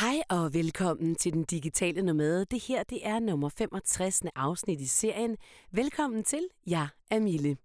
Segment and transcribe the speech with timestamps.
[0.00, 2.44] Hej og velkommen til Den Digitale Nomade.
[2.44, 4.22] Det her det er nummer 65.
[4.36, 5.36] afsnit i serien.
[5.72, 7.56] Velkommen til, jeg er Mille.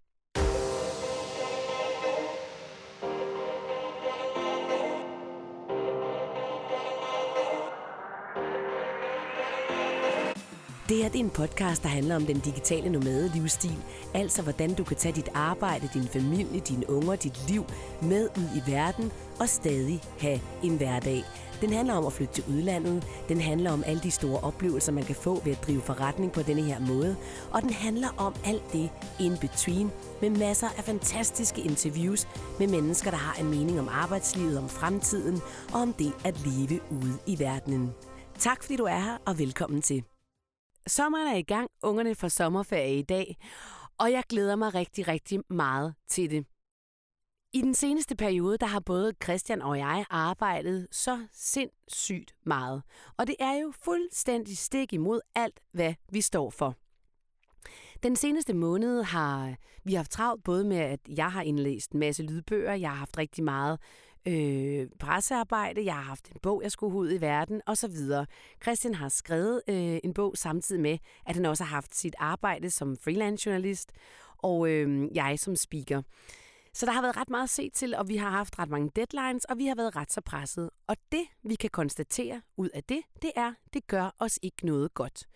[11.14, 13.76] Det er en podcast, der handler om den digitale nomade livsstil.
[14.14, 17.64] Altså hvordan du kan tage dit arbejde, din familie, dine unger, dit liv
[18.02, 21.24] med ud i verden og stadig have en hverdag.
[21.60, 23.06] Den handler om at flytte til udlandet.
[23.28, 26.42] Den handler om alle de store oplevelser, man kan få ved at drive forretning på
[26.42, 27.16] denne her måde.
[27.50, 28.90] Og den handler om alt det
[29.20, 29.90] in between
[30.20, 35.40] med masser af fantastiske interviews med mennesker, der har en mening om arbejdslivet, om fremtiden
[35.72, 37.90] og om det at leve ude i verdenen.
[38.38, 40.04] Tak fordi du er her, og velkommen til.
[40.86, 43.36] Sommeren er i gang, ungerne får sommerferie i dag,
[43.98, 46.46] og jeg glæder mig rigtig, rigtig meget til det.
[47.52, 52.82] I den seneste periode, der har både Christian og jeg arbejdet så sindssygt meget.
[53.16, 56.74] Og det er jo fuldstændig stik imod alt, hvad vi står for.
[58.02, 62.22] Den seneste måned har vi haft travlt både med, at jeg har indlæst en masse
[62.22, 63.80] lydbøger, jeg har haft rigtig meget
[64.26, 67.96] øh, pressearbejde, jeg har haft en bog, jeg skulle ud i verden, osv.
[68.62, 72.70] Christian har skrevet øh, en bog samtidig med, at han også har haft sit arbejde
[72.70, 73.92] som freelance journalist,
[74.38, 76.02] og øh, jeg som speaker.
[76.74, 78.90] Så der har været ret meget at se til, og vi har haft ret mange
[78.96, 80.70] deadlines, og vi har været ret så presset.
[80.86, 84.94] Og det, vi kan konstatere ud af det, det er, det gør os ikke noget
[84.94, 85.26] godt.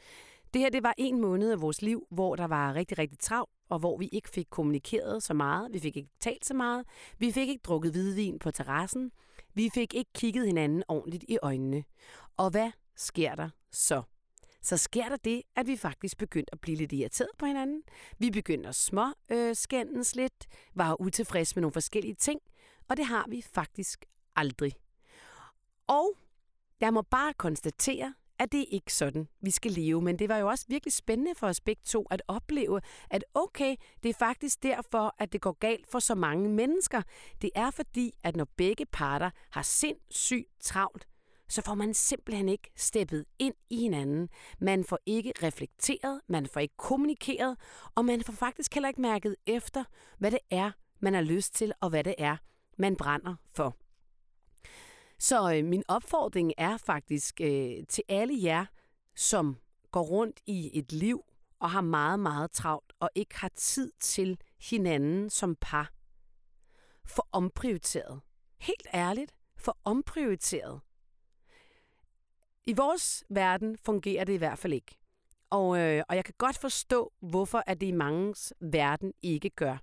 [0.55, 3.50] Det her det var en måned af vores liv, hvor der var rigtig, rigtig travlt,
[3.69, 5.72] og hvor vi ikke fik kommunikeret så meget.
[5.72, 6.84] Vi fik ikke talt så meget.
[7.19, 9.10] Vi fik ikke drukket hvidvin på terrassen.
[9.55, 11.84] Vi fik ikke kigget hinanden ordentligt i øjnene.
[12.36, 14.02] Og hvad sker der så?
[14.62, 17.83] så sker der det, at vi faktisk begyndte at blive lidt irriteret på hinanden.
[18.19, 22.41] Vi begyndte at små øh, skændes lidt, var utilfredse med nogle forskellige ting,
[22.88, 24.05] og det har vi faktisk
[24.36, 24.72] aldrig.
[25.86, 26.19] Og
[26.80, 30.03] jeg må bare konstatere, er det ikke sådan, vi skal leve.
[30.03, 33.77] Men det var jo også virkelig spændende for os begge to at opleve, at okay,
[34.03, 37.03] det er faktisk derfor, at det går galt for så mange mennesker.
[37.43, 41.06] Det er fordi, at når begge parter har sindssygt travlt,
[41.48, 44.28] så får man simpelthen ikke steppet ind i hinanden.
[44.60, 47.56] Man får ikke reflekteret, man får ikke kommunikeret,
[47.94, 49.84] og man får faktisk heller ikke mærket efter,
[50.19, 52.37] hvad det er, man har lyst til, og hvad det er,
[52.78, 53.77] man brænder for.
[55.18, 58.66] Så øh, min opfordring er faktisk øh, til alle jer,
[59.16, 59.56] som
[59.90, 61.24] går rundt i et liv
[61.58, 64.40] og har meget, meget travlt og ikke har tid til
[64.70, 65.92] hinanden som par.
[67.06, 68.20] For omprioriteret.
[68.58, 70.80] Helt ærligt, for omprioriteret.
[72.66, 74.98] I vores verden fungerer det i hvert fald ikke.
[75.50, 79.78] Og, øh, og jeg kan godt forstå, hvorfor at det i mangens verden ikke gør.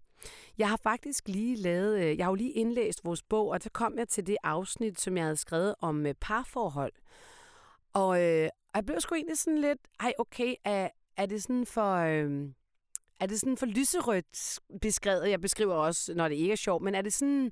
[0.58, 3.70] Jeg har faktisk lige lavet, øh, jeg har jo lige indlæst vores bog, og så
[3.70, 6.94] kom jeg til det afsnit, som jeg havde skrevet om øh, parforhold.
[7.94, 11.96] Og øh, jeg blev sgu egentlig sådan lidt, ej okay, er, er det sådan for...
[11.96, 12.50] Øh,
[13.20, 15.30] er det sådan for lyserødt beskrevet?
[15.30, 17.52] Jeg beskriver også, når det ikke er sjovt, men er det sådan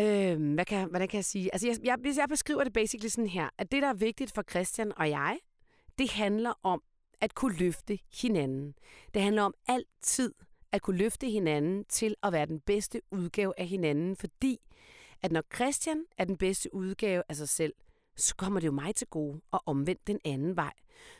[0.00, 1.54] Øh, hvad, kan, hvad kan jeg sige?
[1.54, 4.32] Altså, jeg, jeg, hvis jeg beskriver det basically sådan her, at det, der er vigtigt
[4.34, 5.38] for Christian og jeg,
[5.98, 6.82] det handler om
[7.20, 8.74] at kunne løfte hinanden.
[9.14, 10.34] Det handler om altid
[10.72, 14.58] at kunne løfte hinanden til at være den bedste udgave af hinanden, fordi
[15.22, 17.72] at når Christian er den bedste udgave af sig selv,
[18.16, 20.72] så kommer det jo mig til gode og omvendt den anden vej.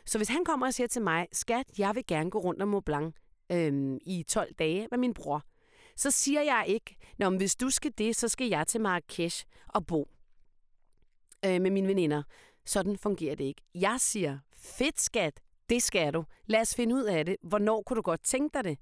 [0.05, 2.67] Så hvis han kommer og siger til mig, skat, jeg vil gerne gå rundt om
[2.67, 3.15] Mont Blanc
[3.51, 5.43] øhm, i 12 dage med min bror,
[5.95, 9.45] så siger jeg ikke, Nå, men hvis du skal det, så skal jeg til Marrakesh
[9.67, 10.09] og bo
[11.45, 12.23] øh, med mine veninder.
[12.65, 13.61] Sådan fungerer det ikke.
[13.75, 15.39] Jeg siger, fedt skat,
[15.69, 16.25] det skal du.
[16.45, 17.35] Lad os finde ud af det.
[17.41, 18.77] Hvornår kunne du godt tænke dig det?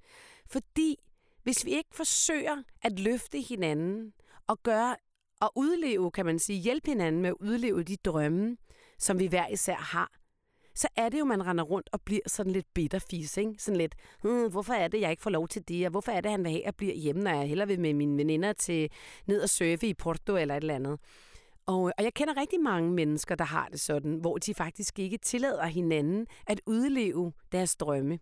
[0.49, 0.95] Fordi
[1.43, 4.13] hvis vi ikke forsøger at løfte hinanden
[4.47, 4.95] og gøre
[5.41, 8.57] og udleve, kan man sige, hjælpe hinanden med at udleve de drømme,
[8.99, 10.11] som vi hver især har,
[10.75, 13.53] så er det jo, man render rundt og bliver sådan lidt bitterfis, ikke?
[13.57, 16.21] Sådan lidt, hm, hvorfor er det, jeg ikke får lov til det, og hvorfor er
[16.21, 18.91] det, han vil have, at blive hjemme, når jeg hellere vil med mine veninder til
[19.27, 20.99] ned og surfe i Porto eller et eller andet.
[21.65, 25.17] Og, og jeg kender rigtig mange mennesker, der har det sådan, hvor de faktisk ikke
[25.17, 28.19] tillader hinanden at udleve deres drømme.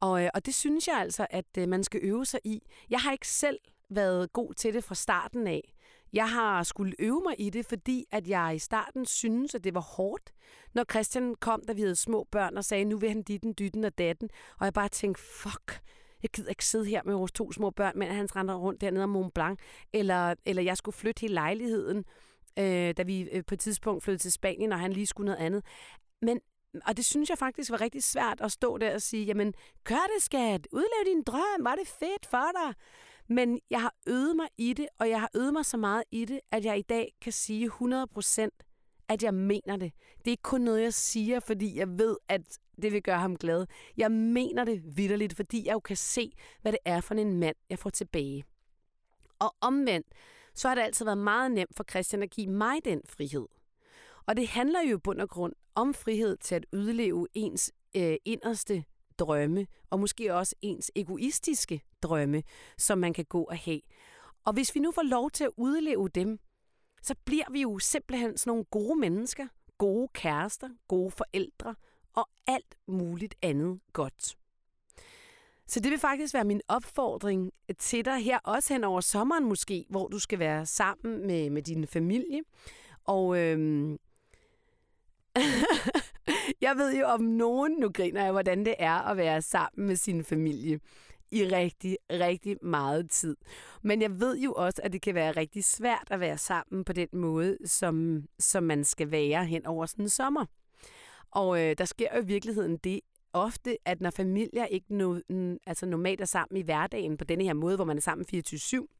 [0.00, 2.62] Og, øh, og det synes jeg altså, at øh, man skal øve sig i.
[2.90, 3.58] Jeg har ikke selv
[3.88, 5.72] været god til det fra starten af.
[6.12, 9.74] Jeg har skulle øve mig i det, fordi at jeg i starten synes, at det
[9.74, 10.32] var hårdt,
[10.74, 13.84] når Christian kom, da vi havde små børn, og sagde, nu vil han ditten, dytten
[13.84, 14.28] og datten.
[14.58, 15.80] Og jeg bare tænkte, fuck,
[16.22, 19.04] jeg gider ikke sidde her med vores to små børn, mens han render rundt dernede
[19.04, 19.58] om Mont Blanc.
[19.92, 22.04] Eller, eller jeg skulle flytte hele lejligheden,
[22.58, 25.46] øh, da vi øh, på et tidspunkt flyttede til Spanien, og han lige skulle noget
[25.46, 25.64] andet.
[26.22, 26.40] Men,
[26.86, 30.06] og det synes jeg faktisk var rigtig svært at stå der og sige, jamen, gør
[30.14, 30.68] det, skat.
[30.72, 31.64] Udlev din drøm.
[31.64, 32.74] Var det fedt for dig?
[33.28, 36.24] Men jeg har øvet mig i det, og jeg har øvet mig så meget i
[36.24, 38.48] det, at jeg i dag kan sige 100%
[39.08, 39.92] at jeg mener det.
[40.18, 43.36] Det er ikke kun noget, jeg siger, fordi jeg ved, at det vil gøre ham
[43.36, 43.66] glad.
[43.96, 46.32] Jeg mener det vidderligt, fordi jeg jo kan se,
[46.62, 48.44] hvad det er for en mand, jeg får tilbage.
[49.38, 50.06] Og omvendt,
[50.54, 53.46] så har det altid været meget nemt for Christian at give mig den frihed.
[54.26, 58.16] Og det handler jo i bund og grund om frihed til at udleve ens øh,
[58.24, 58.84] inderste
[59.18, 62.42] drømme, og måske også ens egoistiske drømme,
[62.78, 63.80] som man kan gå og have.
[64.44, 66.38] Og hvis vi nu får lov til at udleve dem,
[67.02, 69.46] så bliver vi jo simpelthen sådan nogle gode mennesker,
[69.78, 71.74] gode kærester, gode forældre
[72.14, 74.36] og alt muligt andet godt.
[75.66, 79.84] Så det vil faktisk være min opfordring til dig her, også hen over sommeren måske,
[79.88, 82.40] hvor du skal være sammen med, med din familie.
[83.04, 83.98] Og øhm,
[86.66, 89.96] jeg ved jo om nogen, nu griner jeg, hvordan det er at være sammen med
[89.96, 90.80] sin familie
[91.30, 93.36] i rigtig, rigtig meget tid.
[93.82, 96.92] Men jeg ved jo også, at det kan være rigtig svært at være sammen på
[96.92, 100.44] den måde, som, som man skal være hen over sådan en sommer.
[101.30, 103.00] Og øh, der sker jo i virkeligheden det
[103.32, 105.18] ofte, at når familier ikke no,
[105.66, 108.95] altså normalt er sammen i hverdagen på denne her måde, hvor man er sammen 24-7,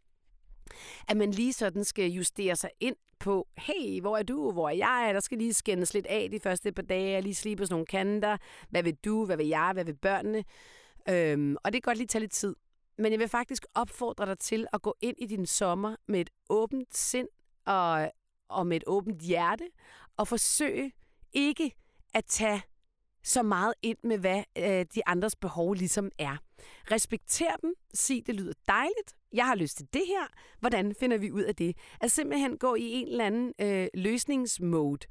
[1.08, 4.74] at man lige sådan skal justere sig ind på, hey, hvor er du, hvor er
[4.74, 5.10] jeg?
[5.14, 8.36] Der skal lige skændes lidt af de første par dage, lige slibe sådan nogle kanter.
[8.70, 10.44] Hvad vil du, hvad vil jeg, hvad vil børnene?
[11.08, 12.56] Øhm, og det kan godt lige tage lidt tid.
[12.98, 16.30] Men jeg vil faktisk opfordre dig til at gå ind i din sommer med et
[16.48, 17.28] åbent sind
[17.66, 18.10] og,
[18.48, 19.64] og med et åbent hjerte,
[20.16, 20.92] og forsøge
[21.32, 21.72] ikke
[22.14, 22.62] at tage
[23.26, 26.36] så meget ind med, hvad øh, de andres behov ligesom er.
[26.90, 27.74] Respekter dem.
[27.94, 29.14] Sig, det lyder dejligt.
[29.32, 30.26] Jeg har lyst til det her.
[30.60, 31.76] Hvordan finder vi ud af det?
[32.00, 35.06] At simpelthen gå i en eller anden øh, løsningsmode.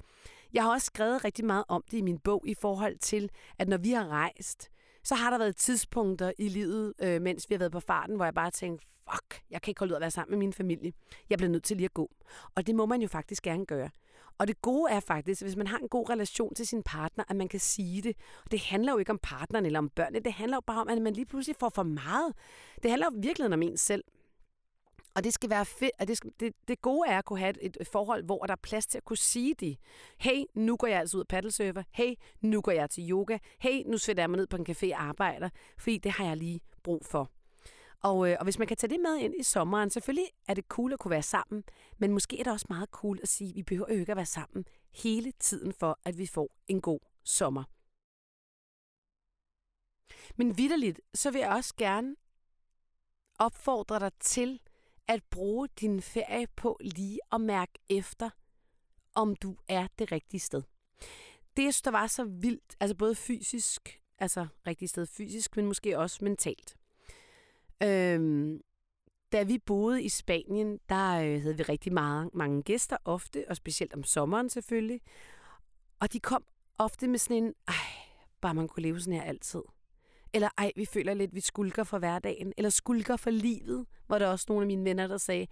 [0.53, 3.29] Jeg har også skrevet rigtig meget om det i min bog i forhold til,
[3.59, 4.69] at når vi har rejst,
[5.03, 8.25] så har der været tidspunkter i livet, øh, mens vi har været på farten, hvor
[8.25, 10.93] jeg bare tænkte, fuck, jeg kan ikke holde ud at være sammen med min familie.
[11.29, 12.11] Jeg bliver nødt til lige at gå.
[12.55, 13.89] Og det må man jo faktisk gerne gøre.
[14.37, 17.35] Og det gode er faktisk, hvis man har en god relation til sin partner, at
[17.35, 18.15] man kan sige det.
[18.45, 20.19] Og det handler jo ikke om partneren eller om børnene.
[20.19, 22.33] Det handler jo bare om, at man lige pludselig får for meget.
[22.83, 24.03] Det handler jo virkelig om en selv.
[25.15, 27.63] Og det skal være fedt, og det, skal, det, det gode er at kunne have
[27.63, 29.77] et, et forhold, hvor der er plads til at kunne sige det.
[30.17, 31.83] Hey, nu går jeg altså ud af paddlesurfer.
[31.91, 33.37] Hey, nu går jeg til yoga.
[33.59, 36.37] Hey, nu sætter jeg mig ned på en café og arbejder, fordi det har jeg
[36.37, 37.31] lige brug for.
[38.09, 40.65] Og, øh, og hvis man kan tage det med ind i sommeren, selvfølgelig er det
[40.65, 41.63] cool at kunne være sammen,
[41.97, 44.25] men måske er det også meget cool at sige, at vi behøver ikke at være
[44.25, 47.63] sammen hele tiden for, at vi får en god sommer.
[50.35, 52.15] Men vidderligt, så vil jeg også gerne
[53.39, 54.59] opfordre dig til
[55.07, 58.29] at bruge din ferie på lige at mærke efter,
[59.15, 60.63] om du er det rigtige sted.
[61.57, 65.65] Det, jeg synes, der var så vildt, altså både fysisk, altså rigtigt sted fysisk, men
[65.65, 66.77] måske også mentalt.
[67.83, 68.61] Øhm,
[69.31, 73.55] da vi boede i Spanien, der øh, havde vi rigtig meget, mange gæster ofte, og
[73.55, 75.01] specielt om sommeren selvfølgelig.
[75.99, 76.43] Og de kom
[76.77, 77.73] ofte med sådan en, ej,
[78.41, 79.61] bare man kunne leve sådan her altid.
[80.33, 82.53] Eller ej, vi føler lidt, vi skulker for hverdagen.
[82.57, 85.47] Eller skulker for livet, var der også nogle af mine venner, der sagde.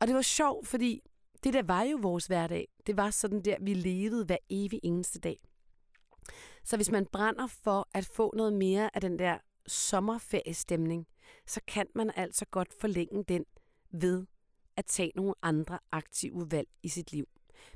[0.00, 1.00] Og det var sjovt, fordi
[1.44, 2.68] det der var jo vores hverdag.
[2.86, 5.38] Det var sådan der, vi levede hver evig eneste dag.
[6.64, 11.06] Så hvis man brænder for at få noget mere af den der sommerferiestemning,
[11.46, 13.44] så kan man altså godt forlænge den
[13.90, 14.26] ved
[14.76, 17.28] at tage nogle andre aktive valg i sit liv.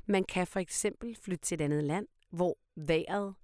[0.05, 3.35] Man kan for eksempel flytte til et andet land, hvor vejret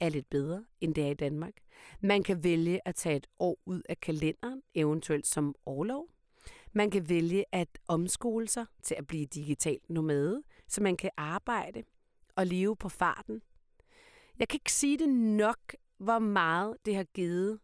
[0.00, 1.54] er lidt bedre, end det er i Danmark.
[2.00, 6.08] Man kan vælge at tage et år ud af kalenderen, eventuelt som overlov.
[6.72, 11.82] Man kan vælge at omskole sig til at blive digital nomade, så man kan arbejde
[12.36, 13.42] og leve på farten.
[14.38, 17.58] Jeg kan ikke sige det nok, hvor meget det har givet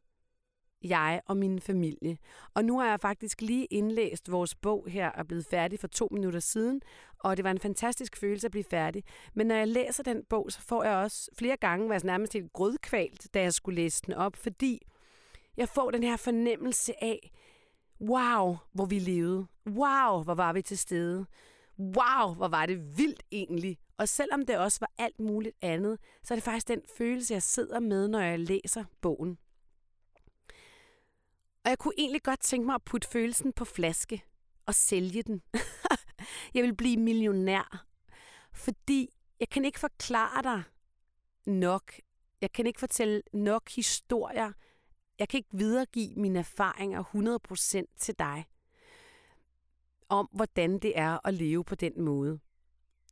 [0.85, 2.19] jeg og min familie.
[2.55, 6.09] Og nu har jeg faktisk lige indlæst vores bog her og blevet færdig for to
[6.11, 6.81] minutter siden,
[7.19, 9.05] og det var en fantastisk følelse at blive færdig.
[9.35, 12.53] Men når jeg læser den bog, så får jeg også flere gange været nærmest helt
[12.53, 14.83] grødkvalt, da jeg skulle læse den op, fordi
[15.57, 17.33] jeg får den her fornemmelse af,
[18.01, 19.47] wow, hvor vi levede.
[19.67, 21.27] Wow, hvor var vi til stede.
[21.79, 23.79] Wow, hvor var det vildt egentlig.
[23.97, 27.43] Og selvom det også var alt muligt andet, så er det faktisk den følelse, jeg
[27.43, 29.39] sidder med, når jeg læser bogen.
[31.65, 34.25] Og jeg kunne egentlig godt tænke mig at putte følelsen på flaske
[34.67, 35.43] og sælge den.
[36.55, 37.87] jeg vil blive millionær,
[38.53, 39.09] fordi
[39.41, 40.63] jeg kan ikke forklare dig
[41.47, 41.95] nok.
[42.41, 44.53] Jeg kan ikke fortælle nok historier.
[45.19, 47.05] Jeg kan ikke videregive mine erfaringer
[47.89, 48.47] 100% til dig
[50.09, 52.41] om, hvordan det er at leve på den måde.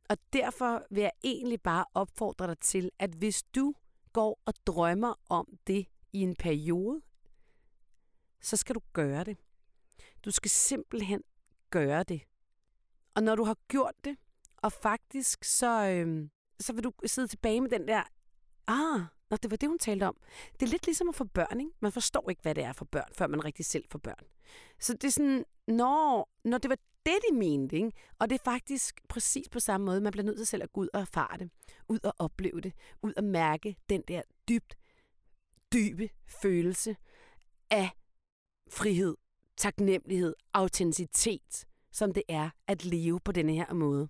[0.09, 3.73] Og derfor vil jeg egentlig bare opfordre dig til, at hvis du
[4.13, 7.01] går og drømmer om det i en periode,
[8.41, 9.37] så skal du gøre det.
[10.25, 11.23] Du skal simpelthen
[11.69, 12.21] gøre det.
[13.15, 14.17] Og når du har gjort det,
[14.57, 16.29] Og faktisk så, øhm,
[16.59, 18.03] så vil du sidde tilbage med den der,
[18.67, 20.17] ah, Nå, det var det, hun talte om.
[20.53, 21.71] Det er lidt ligesom at få børn, ikke?
[21.79, 24.25] Man forstår ikke, hvad det er for børn, før man rigtig selv får børn.
[24.79, 27.91] Så det er sådan, når, når det var det, de mente, ikke?
[28.19, 30.81] Og det er faktisk præcis på samme måde, man bliver nødt til selv at gå
[30.81, 31.49] ud og erfare det,
[31.89, 34.77] ud og opleve det, ud og mærke den der dybt,
[35.73, 36.95] dybe følelse
[37.71, 37.89] af
[38.69, 39.15] frihed,
[39.57, 44.09] taknemmelighed, autenticitet, som det er at leve på denne her måde.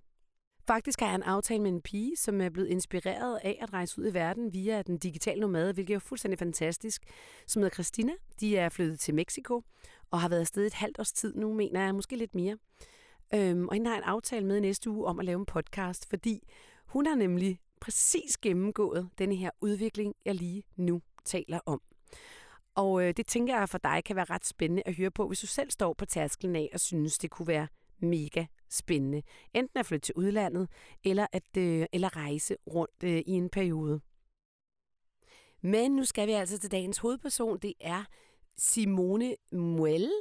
[0.68, 4.02] Faktisk har jeg en aftale med en pige, som er blevet inspireret af at rejse
[4.02, 7.04] ud i verden via den digitale nomade, hvilket er fuldstændig fantastisk,
[7.48, 8.14] som hedder Christina.
[8.40, 9.64] De er flyttet til Mexico
[10.12, 12.58] og har været afsted et halvt års tid nu, mener jeg, måske lidt mere.
[13.34, 16.48] Øhm, og hende har en aftale med næste uge om at lave en podcast, fordi
[16.86, 21.82] hun har nemlig præcis gennemgået denne her udvikling, jeg lige nu taler om.
[22.80, 25.40] Og øh, det tænker jeg for dig kan være ret spændende at høre på, hvis
[25.40, 27.68] du selv står på tærsklen af og synes, det kunne være
[27.98, 29.22] mega spændende.
[29.54, 30.70] Enten at flytte til udlandet,
[31.04, 34.02] eller at øh, eller rejse rundt øh, i en periode.
[35.62, 37.58] Men nu skal vi altså til dagens hovedperson.
[37.58, 38.04] Det er
[38.58, 40.12] Simone Muel,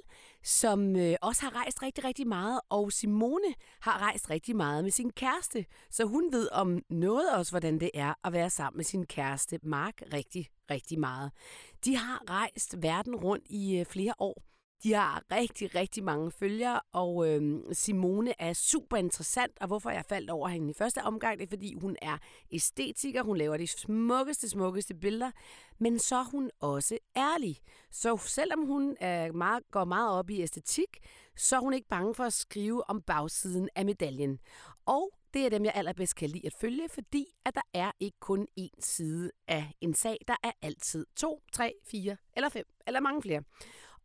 [0.45, 4.91] som øh, også har rejst rigtig, rigtig meget, og Simone har rejst rigtig meget med
[4.91, 8.85] sin kæreste, så hun ved om noget også, hvordan det er at være sammen med
[8.85, 9.59] sin kæreste.
[9.63, 11.33] Mark rigtig, rigtig meget.
[11.85, 14.43] De har rejst verden rundt i øh, flere år,
[14.83, 20.05] de har rigtig, rigtig mange følgere, og øh, Simone er super interessant, og hvorfor jeg
[20.09, 22.19] faldt over hende i første omgang, det er fordi hun er
[22.51, 25.31] æstetiker, hun laver de smukkeste, smukkeste billeder,
[25.79, 27.57] men så er hun også ærlig.
[27.91, 30.99] Så selvom hun er meget, går meget op i æstetik,
[31.37, 34.39] så er hun ikke bange for at skrive om bagsiden af medaljen.
[34.87, 38.17] Og det er dem, jeg allerbedst kan lide at følge, fordi at der er ikke
[38.21, 40.17] kun én side af en sag.
[40.29, 43.43] Der er altid to, tre, fire eller fem, eller mange flere.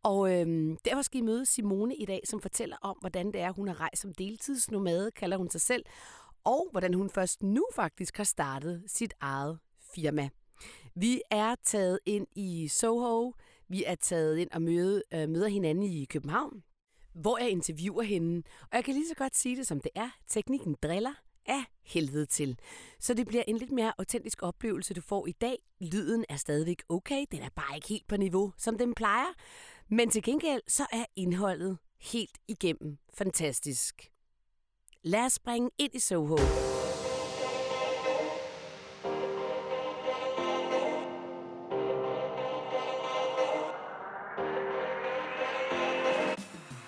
[0.04, 3.52] Og øhm, derfor skal I møde Simone i dag, som fortæller om, hvordan det er,
[3.52, 5.84] hun har rejst som deltidsnomade, kalder hun sig selv,
[6.44, 9.58] og hvordan hun først nu faktisk har startet sit eget
[9.94, 10.28] firma.
[10.94, 13.32] Vi er taget ind i Soho,
[13.68, 16.62] vi er taget ind og møde, øh, møder hinanden i København,
[17.14, 18.42] hvor jeg interviewer hende.
[18.62, 20.10] Og jeg kan lige så godt sige det, som det er.
[20.28, 21.14] Teknikken driller
[21.46, 22.58] af helvede til.
[23.00, 25.56] Så det bliver en lidt mere autentisk oplevelse, du får i dag.
[25.80, 29.32] Lyden er stadigvæk okay, den er bare ikke helt på niveau, som den plejer.
[29.88, 34.10] Men til gengæld så er indholdet helt igennem fantastisk.
[35.02, 36.36] Lad os springe ind i Soho.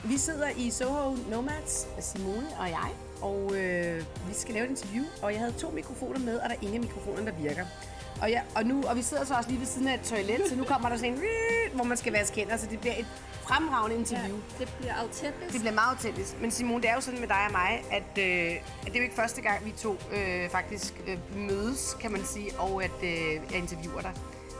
[0.04, 2.90] Vi sidder i Soho Nomads, Simone og jeg,
[3.22, 6.54] og øh, vi skal lave et interview, og jeg havde to mikrofoner med, og der
[6.54, 7.66] er ingen mikrofoner, der virker.
[8.22, 10.40] Og, ja, og, nu, og vi sidder så også lige ved siden af et toilet,
[10.48, 11.20] så nu kommer der sådan en,
[11.74, 13.06] hvor man skal vaske hænder, så det bliver et
[13.42, 14.36] fremragende interview.
[14.36, 15.52] Ja, det bliver autentisk.
[15.52, 16.40] Det bliver meget autentisk.
[16.40, 18.98] Men Simone, det er jo sådan med dig og mig, at, øh, at det er
[18.98, 23.02] jo ikke første gang, vi to øh, faktisk øh, mødes, kan man sige, og at
[23.02, 24.12] øh, jeg interviewer dig.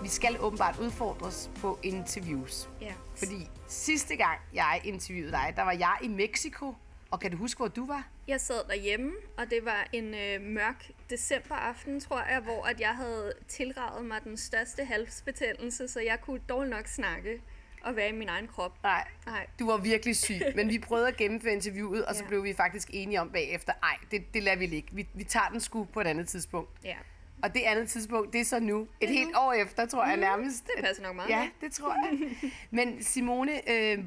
[0.03, 2.69] Vi skal åbenbart udfordres på interviews.
[2.81, 2.93] Ja.
[3.17, 6.75] Fordi sidste gang, jeg interviewede dig, der var jeg i Mexico.
[7.11, 8.09] Og kan du huske, hvor du var?
[8.29, 12.95] Jeg sad derhjemme, og det var en øh, mørk decemberaften, tror jeg, hvor at jeg
[12.95, 17.41] havde tilraget mig den største halsbetændelse, så jeg kunne dårligt nok snakke
[17.83, 18.83] og være i min egen krop.
[18.83, 19.47] Nej, Nej.
[19.59, 20.41] du var virkelig syg.
[20.57, 22.29] Men vi prøvede at gennemføre interviewet, og så ja.
[22.29, 24.89] blev vi faktisk enige om bagefter, nej, det, det lader vi ikke.
[24.93, 26.71] Vi, vi tager den sgu på et andet tidspunkt.
[26.85, 26.97] Ja.
[27.43, 28.89] Og det andet tidspunkt, det er så nu.
[29.01, 30.67] Et helt år efter, tror jeg mm, nærmest.
[30.67, 31.31] Det passer nok meget.
[31.31, 32.31] Ja, det tror jeg.
[32.71, 34.05] Men Simone øh,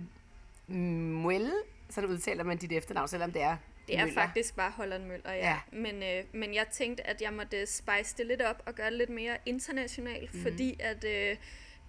[0.67, 1.53] Muelle,
[1.89, 3.57] sådan udtaler man dit efternavn, selvom det er
[3.89, 4.21] det er Møller.
[4.21, 5.49] faktisk bare Holland Møller, ja.
[5.49, 5.57] ja.
[5.71, 8.97] Men, øh, men jeg tænkte, at jeg måtte spice det lidt op og gøre det
[8.97, 10.41] lidt mere internationalt, mm.
[10.41, 11.37] fordi at øh,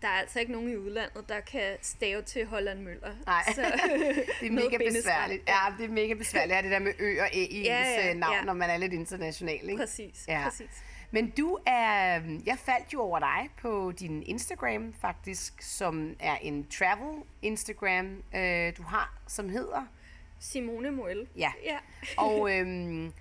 [0.02, 3.12] der er altså ikke nogen i udlandet, der kan stave til Holland Møller.
[3.26, 3.62] Nej, så,
[4.40, 5.48] det er mega besværligt.
[5.48, 8.10] Ja, det er mega besværligt, ja, det der med ø og æ i ja, ja,
[8.10, 8.44] øh, navn, ja.
[8.44, 9.68] når man er lidt international.
[9.68, 9.76] Ikke?
[9.76, 10.42] Præcis, ja.
[10.44, 10.82] præcis.
[11.10, 16.66] Men du er, jeg faldt jo over dig på din Instagram faktisk, som er en
[16.66, 19.86] travel Instagram, øh, du har, som hedder
[20.40, 21.28] Simone Moel.
[21.36, 21.52] Ja.
[21.64, 21.78] ja.
[22.16, 23.12] og, øhm,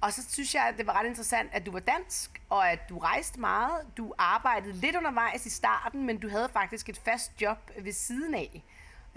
[0.00, 2.78] og så synes jeg, at det var ret interessant, at du var dansk, og at
[2.88, 3.86] du rejste meget.
[3.96, 8.34] Du arbejdede lidt undervejs i starten, men du havde faktisk et fast job ved siden
[8.34, 8.64] af.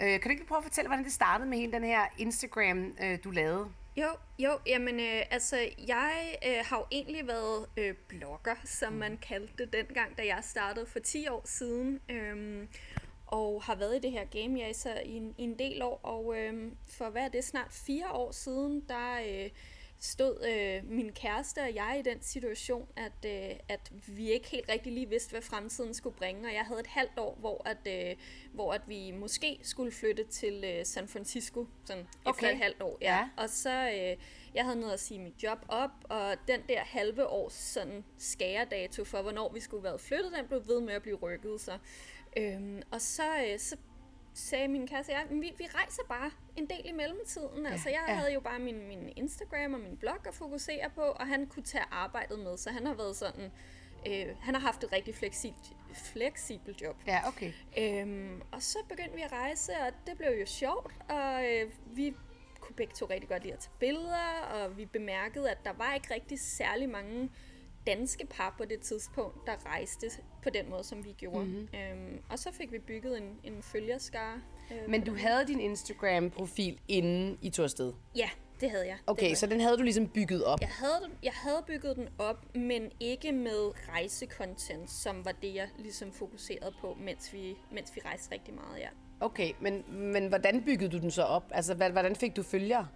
[0.02, 2.96] Øh, kan du ikke prøve at fortælle, hvordan det startede med hele den her Instagram,
[3.02, 3.68] øh, du lavede?
[3.96, 5.56] Jo, jo, jamen øh, altså,
[5.88, 10.38] jeg øh, har jo egentlig været øh, blogger, som man kaldte det dengang, da jeg
[10.42, 12.00] startede for 10 år siden.
[12.08, 12.68] Øhm,
[13.32, 16.00] og har været i det her game ja, så i, en, i en del år.
[16.02, 19.50] Og øh, for hvad er det, snart fire år siden, der, øh,
[20.00, 24.68] stod øh, min kæreste og jeg i den situation, at, øh, at vi ikke helt
[24.68, 26.48] rigtig lige vidste, hvad fremtiden skulle bringe.
[26.48, 28.16] Og jeg havde et halvt år, hvor, at, øh,
[28.52, 32.36] hvor at vi måske skulle flytte til øh, San Francisco sådan okay.
[32.36, 32.98] efter et halvt år.
[33.00, 33.16] Ja.
[33.16, 33.28] ja.
[33.36, 34.16] Og så øh,
[34.54, 39.04] jeg havde noget at sige mit job op, og den der halve års sådan skæredato
[39.04, 41.60] for, hvornår vi skulle være flyttet, den blev ved med at blive rykket.
[41.60, 41.78] Så.
[42.36, 43.76] Øhm, og så, øh, så
[44.34, 47.64] sagde min kæreste, ja, vi, vi rejser bare en del i mellemtiden.
[47.64, 48.14] Ja, altså, jeg ja.
[48.14, 51.62] havde jo bare min, min Instagram og min blog at fokusere på, og han kunne
[51.62, 53.52] tage arbejdet med, så han har været sådan...
[54.08, 56.96] Øh, han har haft et rigtig fleksibelt, fleksibelt job.
[57.06, 57.52] Ja, okay.
[57.78, 62.14] Øhm, og så begyndte vi at rejse, og det blev jo sjovt, og øh, vi
[62.60, 65.94] kunne begge to rigtig godt lide at tage billeder, og vi bemærkede, at der var
[65.94, 67.30] ikke rigtig særlig mange
[67.86, 70.06] danske par på det tidspunkt, der rejste
[70.42, 71.44] på den måde, som vi gjorde.
[71.44, 71.68] Mm-hmm.
[71.74, 74.42] Øhm, og så fik vi bygget en, en følgerskare.
[74.70, 77.92] Øh, Men du havde din Instagram-profil inden I tog afsted?
[78.16, 78.96] Ja, det havde jeg.
[79.06, 80.60] Okay, så den havde du ligesom bygget op?
[80.60, 85.68] Jeg havde, jeg havde bygget den op, men ikke med rejsekontent, som var det, jeg
[85.78, 88.88] ligesom fokuserede på, mens vi, mens vi rejste rigtig meget, ja.
[89.20, 91.44] Okay, men, men hvordan byggede du den så op?
[91.50, 92.88] Altså, hvordan fik du følgere?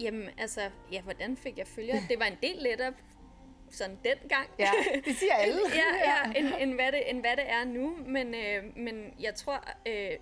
[0.00, 0.60] Jamen, altså,
[0.92, 1.98] ja, hvordan fik jeg følgere?
[2.08, 2.92] Det var en del lettere
[3.74, 4.48] sådan dengang.
[4.58, 4.70] Ja,
[5.04, 5.60] det siger alle.
[5.74, 7.96] ja, ja end, end, hvad det, end hvad det er nu.
[8.06, 10.16] Men, øh, men jeg tror, øh,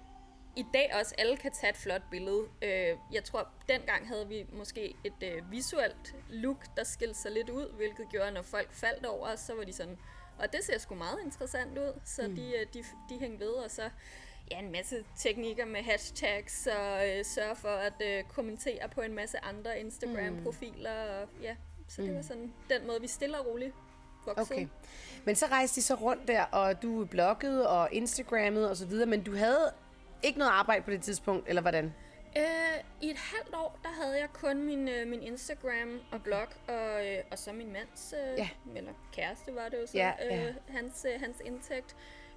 [0.57, 2.45] i dag også alle kan tage et flot billede.
[2.63, 7.51] Øh, jeg tror, dengang havde vi måske et øh, visuelt look, der skilte sig lidt
[7.51, 9.99] ud, hvilket gjorde, når folk faldt over os, så var de sådan,
[10.39, 12.37] og det ser sgu meget interessant ud, så mm.
[12.37, 13.91] de, øh, de, de hængte ved, og så
[14.51, 19.15] ja, en masse teknikker med hashtags og øh, sørge for at øh, kommentere på en
[19.15, 20.93] masse andre Instagram-profiler.
[20.93, 21.57] Og, ja,
[21.89, 22.23] så det var mm.
[22.23, 23.75] sådan den måde, vi stille og roligt
[24.27, 24.57] voksede.
[24.57, 24.67] Okay.
[25.25, 29.07] Men så rejste de så rundt der, og du bloggede og Instagrammede og så videre,
[29.07, 29.73] men du havde
[30.23, 31.95] ikke noget arbejde på det tidspunkt, eller hvordan?
[32.37, 32.45] Øh,
[33.01, 37.07] I et halvt år, der havde jeg kun min, øh, min Instagram og blog, og,
[37.07, 38.49] øh, og så min mands, øh, ja.
[38.77, 40.49] eller kæreste var det jo så, ja, ja.
[40.49, 41.97] Øh, hans, øh, hans indtægt.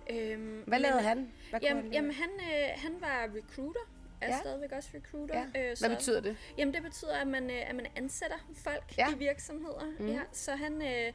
[0.09, 1.31] Øhm, Hvad lavede han?
[1.49, 3.79] Hvad jamen, han, jamen han, øh, han var recruiter,
[4.21, 4.39] er ja.
[4.39, 5.45] stadigvæk også recruiter.
[5.55, 5.69] Ja.
[5.69, 6.37] Øh, så, Hvad betyder det?
[6.57, 9.13] Jamen det betyder, at man, øh, at man ansætter folk ja.
[9.13, 9.93] i virksomheder.
[9.99, 10.07] Mm.
[10.07, 10.81] Ja, så han...
[10.81, 11.13] Øh,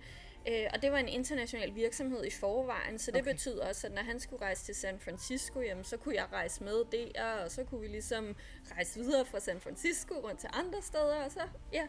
[0.49, 3.33] Øh, og det var en international virksomhed i forvejen, så det okay.
[3.33, 6.65] betyder også, at når han skulle rejse til San Francisco, jamen, så kunne jeg rejse
[6.65, 8.37] med der, og så kunne vi ligesom
[8.73, 11.41] rejse videre fra San Francisco rundt til andre steder, og så
[11.73, 11.87] ja,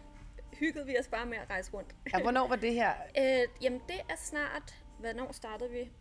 [0.54, 1.96] hyggede vi os bare med at rejse rundt.
[2.13, 2.94] Ja, hvornår var det her?
[3.22, 5.91] øh, jamen det er snart, hvornår startede vi?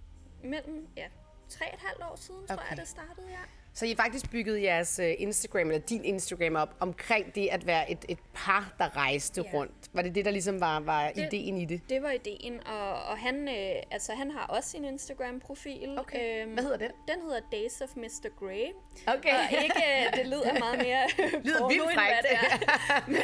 [0.43, 1.07] Mellem, ja,
[1.49, 2.55] tre et halvt år siden, okay.
[2.55, 3.45] tror jeg, det startede, ja.
[3.77, 7.91] Så I faktisk bygget jeres øh, Instagram, eller din Instagram op, omkring det at være
[7.91, 9.59] et, et par, der rejste ja.
[9.59, 9.73] rundt.
[9.93, 11.81] Var det det, der ligesom var, var det, ideen i det?
[11.89, 15.99] Det var ideen, og, og han, øh, altså, han har også sin Instagram-profil.
[15.99, 16.43] Okay.
[16.43, 16.91] Øhm, Hvad hedder den?
[17.09, 18.29] Den hedder Days of Mr.
[18.39, 18.67] Grey.
[19.07, 19.35] Okay.
[19.35, 21.03] Og ikke, øh, det lyder meget mere
[21.45, 22.23] lyder vildt frækt.
[22.23, 23.03] det er.
[23.12, 23.21] men,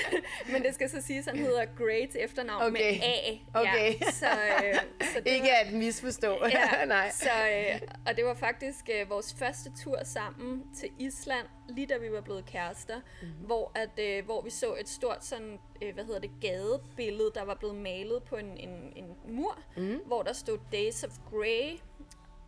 [0.53, 2.73] men det skal så sige, at han hedder Grey til efternavn okay.
[2.73, 3.59] med A.
[3.61, 3.95] Okay.
[4.01, 4.27] Ja, så,
[4.65, 6.47] øh, så det ikke var, at misforstå.
[6.47, 7.11] ja, Nej.
[7.11, 10.42] Så, øh, og det var faktisk øh, vores første tur sammen
[10.75, 13.47] til Island, lige da vi var blevet kærester, mm-hmm.
[13.47, 17.43] hvor, at, øh, hvor vi så et stort sådan, øh, hvad hedder det, gadebillede, der
[17.43, 19.99] var blevet malet på en, en, en mur, mm-hmm.
[20.07, 21.79] hvor der stod Days of Grey,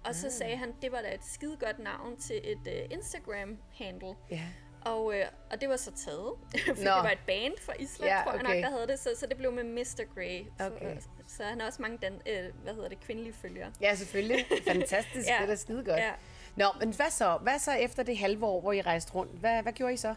[0.05, 0.31] og så mm.
[0.31, 4.15] sagde han, det var da et skide godt navn til et øh, Instagram-handle.
[4.33, 4.41] Yeah.
[4.85, 6.33] Og, øh, og det var så taget,
[6.67, 6.91] fordi Nå.
[6.91, 8.55] det var et band fra Island, ja, tror jeg okay.
[8.55, 8.99] nok, der havde det.
[8.99, 10.15] Så, så det blev med Mr.
[10.15, 10.47] Grey.
[10.61, 10.97] Okay.
[11.01, 13.73] Så, så han har også mange den, øh, hvad hedder det, kvindelige følgere.
[13.81, 14.47] Ja, selvfølgelig.
[14.67, 15.29] Fantastisk.
[15.31, 15.37] ja.
[15.37, 15.99] Det er da skide godt.
[15.99, 16.13] Ja.
[16.57, 17.39] Nå, men hvad så?
[17.43, 19.33] Hvad så efter det halve år, hvor I rejste rundt?
[19.41, 20.15] Hvad, hvad gjorde I så?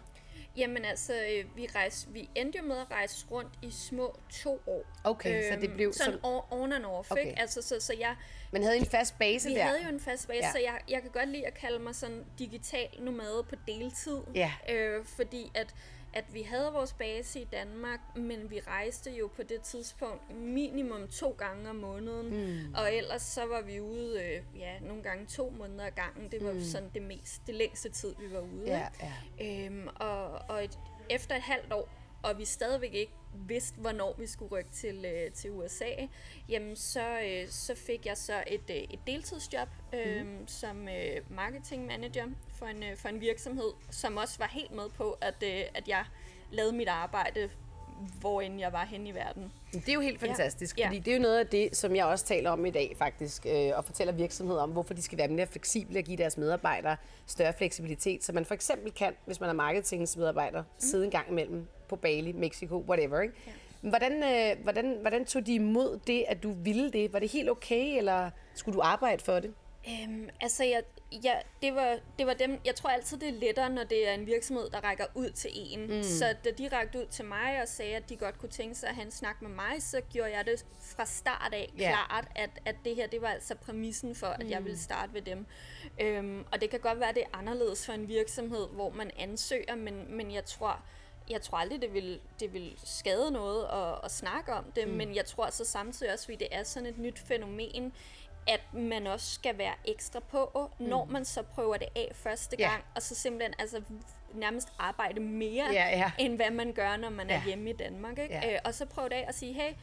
[0.58, 4.62] Jamen altså, øh, vi, rejste, vi endte jo med at rejse rundt i små to
[4.68, 4.84] år.
[5.04, 5.94] Okay, øhm, så det blev...
[5.94, 6.42] Sådan så...
[6.52, 7.26] on and off, okay.
[7.26, 7.40] ikke?
[7.40, 8.16] Altså, så, så jeg...
[8.52, 9.64] Men havde I en fast base vi der?
[9.64, 10.52] Vi havde jo en fast base, ja.
[10.52, 14.18] så jeg, jeg kan godt lide at kalde mig sådan digital nomade på deltid.
[14.36, 14.52] Ja.
[14.70, 15.76] Øh, fordi at
[16.14, 21.08] at vi havde vores base i Danmark, men vi rejste jo på det tidspunkt minimum
[21.08, 22.30] to gange om måneden.
[22.30, 22.74] Mm.
[22.74, 26.32] Og ellers så var vi ude, øh, ja, nogle gange to måneder ad gangen.
[26.32, 26.62] Det var mm.
[26.62, 28.66] sådan det mest, det længste tid, vi var ude.
[28.68, 28.88] Ja,
[29.40, 29.66] ja.
[29.66, 31.90] Øhm, og og et, efter et halvt år,
[32.24, 35.90] og vi stadigvæk ikke vidste, hvornår vi skulle rykke til, øh, til USA,
[36.50, 40.48] jamen så, øh, så fik jeg så et, øh, et deltidsjob øh, mm.
[40.48, 44.90] som øh, marketing manager for en, øh, for en virksomhed, som også var helt med
[44.90, 46.06] på, at, øh, at jeg
[46.52, 47.50] lavede mit arbejde
[48.20, 49.52] hvor end jeg var hen i verden.
[49.74, 50.88] Det er jo helt fantastisk, ja.
[50.88, 53.46] fordi det er jo noget af det, som jeg også taler om i dag faktisk,
[53.46, 56.98] øh, og fortæller virksomheder om, hvorfor de skal være mere fleksible og give deres medarbejdere
[57.26, 60.68] større fleksibilitet, så man for eksempel kan, hvis man er marketingsmedarbejder, mm.
[60.80, 63.20] sidde en gang imellem på Bali, Mexico, whatever.
[63.22, 63.34] Ikke?
[63.48, 63.52] Ja.
[63.90, 67.14] Hvordan, øh, hvordan, hvordan tog de imod det, at du ville det?
[67.14, 69.54] Var det helt okay, eller skulle du arbejde for det?
[69.88, 70.84] Øhm, altså, jeg,
[71.24, 74.14] ja, det, var, det var dem, jeg tror altid, det er lettere, når det er
[74.14, 75.98] en virksomhed, der rækker ud til en.
[75.98, 76.04] Mm.
[76.04, 78.90] Så da de rækte ud til mig og sagde, at de godt kunne tænke sig
[78.90, 81.94] at have en snak med mig, så gjorde jeg det fra start af yeah.
[81.94, 84.50] klart, at, at det her, det var altså præmissen for, at mm.
[84.50, 85.46] jeg ville starte ved dem.
[86.02, 89.76] Øhm, og det kan godt være, det er anderledes for en virksomhed, hvor man ansøger,
[89.76, 90.84] men, men jeg tror,
[91.30, 94.94] jeg tror aldrig, det vil, det vil skade noget at, at snakke om det, mm.
[94.94, 97.94] men jeg tror så samtidig også, at det er sådan et nyt fænomen,
[98.48, 101.12] at man også skal være ekstra på, når mm.
[101.12, 102.92] man så prøver det af første gang, ja.
[102.96, 103.82] og så simpelthen altså,
[104.34, 106.12] nærmest arbejde mere, ja, ja.
[106.18, 107.36] end hvad man gør, når man ja.
[107.36, 108.20] er hjemme i Danmark.
[108.20, 108.36] Ikke?
[108.36, 108.54] Ja.
[108.54, 109.74] Øh, og så prøve det af og sige, hey,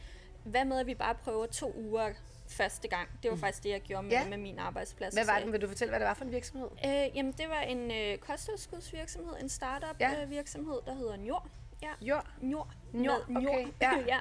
[0.43, 2.13] hvad med, at vi bare prøver to uger
[2.47, 3.09] første gang.
[3.23, 3.41] Det var mm.
[3.41, 4.29] faktisk det, jeg gjorde med, ja.
[4.29, 5.13] med min arbejdsplads.
[5.13, 5.51] Hvad var det?
[5.51, 6.69] Vil du fortælle, hvad det var for en virksomhed?
[6.85, 10.21] Øh, jamen, det var en øh, kosttilskudsvirksomhed, en startup ja.
[10.23, 11.47] øh, virksomhed, der hedder Njord.
[11.81, 11.91] Ja.
[12.01, 12.25] Jord?
[12.41, 12.73] Njord.
[12.93, 13.67] Njord, okay.
[13.81, 13.91] Ja.
[14.13, 14.19] ja.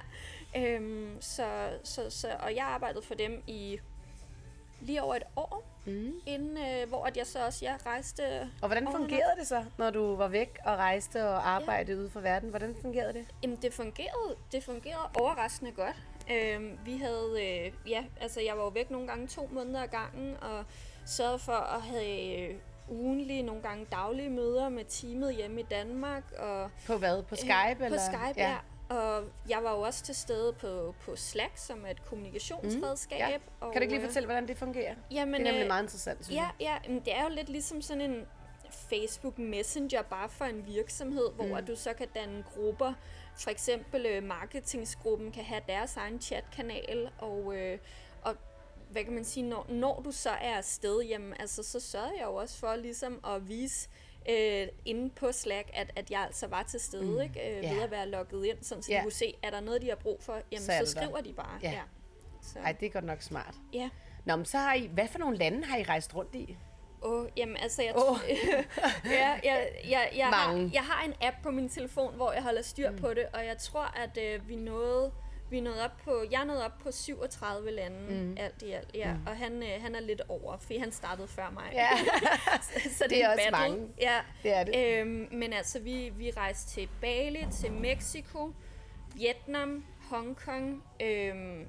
[0.57, 3.81] Øhm, så, så, så, og jeg arbejdede for dem i
[4.81, 6.13] lige over et år, mm.
[6.27, 8.23] inden, øh, hvor at jeg så også ja, rejste...
[8.63, 12.03] Og hvordan fungerede det så, når du var væk og rejste og arbejdede ja.
[12.03, 12.51] ude for verden?
[12.51, 13.27] Hvordan fungerede det?
[13.43, 15.97] Jamen, det fungerede, det fungerede overraskende godt.
[16.31, 19.89] Øhm, vi havde, øh, ja, altså jeg var jo væk nogle gange to måneder ad
[19.89, 20.65] gangen, og
[21.07, 22.55] sørgede for at have øh,
[22.89, 26.23] ugenlige, nogle gange daglige møder med teamet hjemme i Danmark.
[26.39, 27.23] Og, på hvad?
[27.23, 27.81] På Skype?
[27.81, 27.99] Øh, eller?
[27.99, 28.51] På Skype, ja.
[28.51, 28.57] ja.
[28.89, 33.21] Og jeg var jo også til stede på, på Slack, som er et kommunikationsredskab.
[33.21, 33.39] Mm, ja.
[33.61, 34.95] og, kan du ikke lige fortælle, hvordan det fungerer?
[35.11, 36.81] Jamen, det er nemlig øh, meget interessant, synes ja, jeg.
[36.89, 38.27] Ja, det er jo lidt ligesom sådan en
[38.71, 41.37] Facebook Messenger, bare for en virksomhed, mm.
[41.37, 42.93] hvor du så kan danne grupper.
[43.39, 47.79] For eksempel øh, marketingsgruppen kan have deres egen chatkanal, og, øh,
[48.23, 48.37] og
[48.91, 52.25] hvad kan man sige, når, når du så er afsted, jamen, altså, så sørger jeg
[52.25, 53.89] jo også for ligesom at vise
[54.29, 57.21] øh, inde på Slack, at, at jeg altså var til stede, mm.
[57.21, 57.57] ikke?
[57.57, 57.77] Øh, yeah.
[57.77, 59.01] ved at være logget ind, sådan, så yeah.
[59.01, 61.23] de kunne se, er der noget, de har brug for, jamen så, så skriver der.
[61.23, 61.61] de bare.
[61.65, 61.75] Yeah.
[61.75, 61.83] Ja.
[62.43, 62.59] Så.
[62.59, 63.55] Ej, det er godt nok smart.
[63.73, 63.91] Ja.
[64.25, 66.57] Nå, men så har I, hvad for nogle lande har I rejst rundt i?
[67.03, 68.17] Åh, oh, jamen altså, jeg, oh.
[69.05, 72.63] ja, jeg, jeg, jeg, har, jeg har en app på min telefon, hvor jeg holder
[72.63, 72.97] styr mm.
[72.97, 75.13] på det, og jeg tror, at øh, vi nåede
[75.55, 78.37] vi nåede op på, jeg nåede op på 37 lande mm.
[78.41, 79.15] alt i alt, ja.
[79.15, 79.27] Mm.
[79.27, 81.71] Og han, øh, han er lidt over, fordi han startede før mig.
[81.73, 81.89] Ja.
[82.67, 83.69] så, så det, det er, er også battle.
[83.71, 83.89] mange.
[84.01, 84.21] Ja.
[84.43, 85.01] Det er det.
[85.01, 88.53] Øhm, men altså, vi, vi rejste til Bali, til Mexico,
[89.15, 90.83] Vietnam, Hongkong.
[91.03, 91.69] Øhm,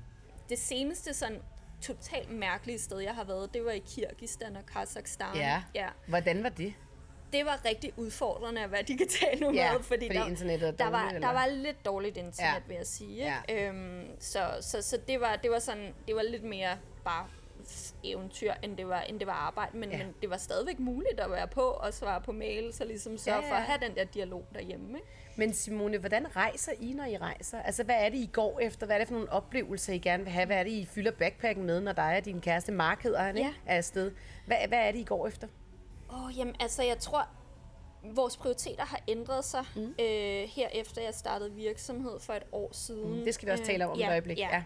[0.50, 1.42] det seneste sådan
[1.82, 5.36] totalt mærkelige sted, jeg har været, det var i Kirgistan og Kazakhstan.
[5.36, 5.64] Ja.
[5.76, 5.88] ja.
[6.08, 6.74] Hvordan var det?
[7.34, 10.90] Det var rigtig udfordrende at være digital nu ja, med, fordi, fordi der, internettet der,
[10.90, 12.62] var, der var lidt dårligt internet, ja.
[12.68, 13.42] vil jeg sige.
[13.48, 13.68] Ja.
[13.68, 17.28] Øhm, så så, så det, var, det, var sådan, det var lidt mere bare
[18.04, 19.98] eventyr, end det var, end det var arbejde, men, ja.
[19.98, 23.38] men det var stadigvæk muligt at være på og svare på mail, så ligesom sørge
[23.38, 23.52] ja, ja.
[23.52, 24.98] for at have den der dialog derhjemme.
[24.98, 25.08] Ikke?
[25.36, 27.62] Men Simone, hvordan rejser I, når I rejser?
[27.62, 28.86] Altså, hvad er det, I går efter?
[28.86, 30.46] Hvad er det for nogle oplevelser, I gerne vil have?
[30.46, 33.38] Hvad er det, I fylder backpacken med, når dig og din kæreste Mark hedder han,
[33.38, 33.48] ja.
[33.48, 33.60] ikke?
[33.66, 34.12] er afsted?
[34.46, 35.48] Hvad, hvad er det, I går efter?
[36.16, 37.28] Åh, oh, jamen altså, jeg tror,
[38.04, 39.82] vores prioriteter har ændret sig mm.
[39.82, 43.20] øh, her efter jeg startede virksomhed for et år siden.
[43.20, 44.38] Mm, det skal vi også øh, tale om om ja, et øjeblik.
[44.38, 44.64] Ja.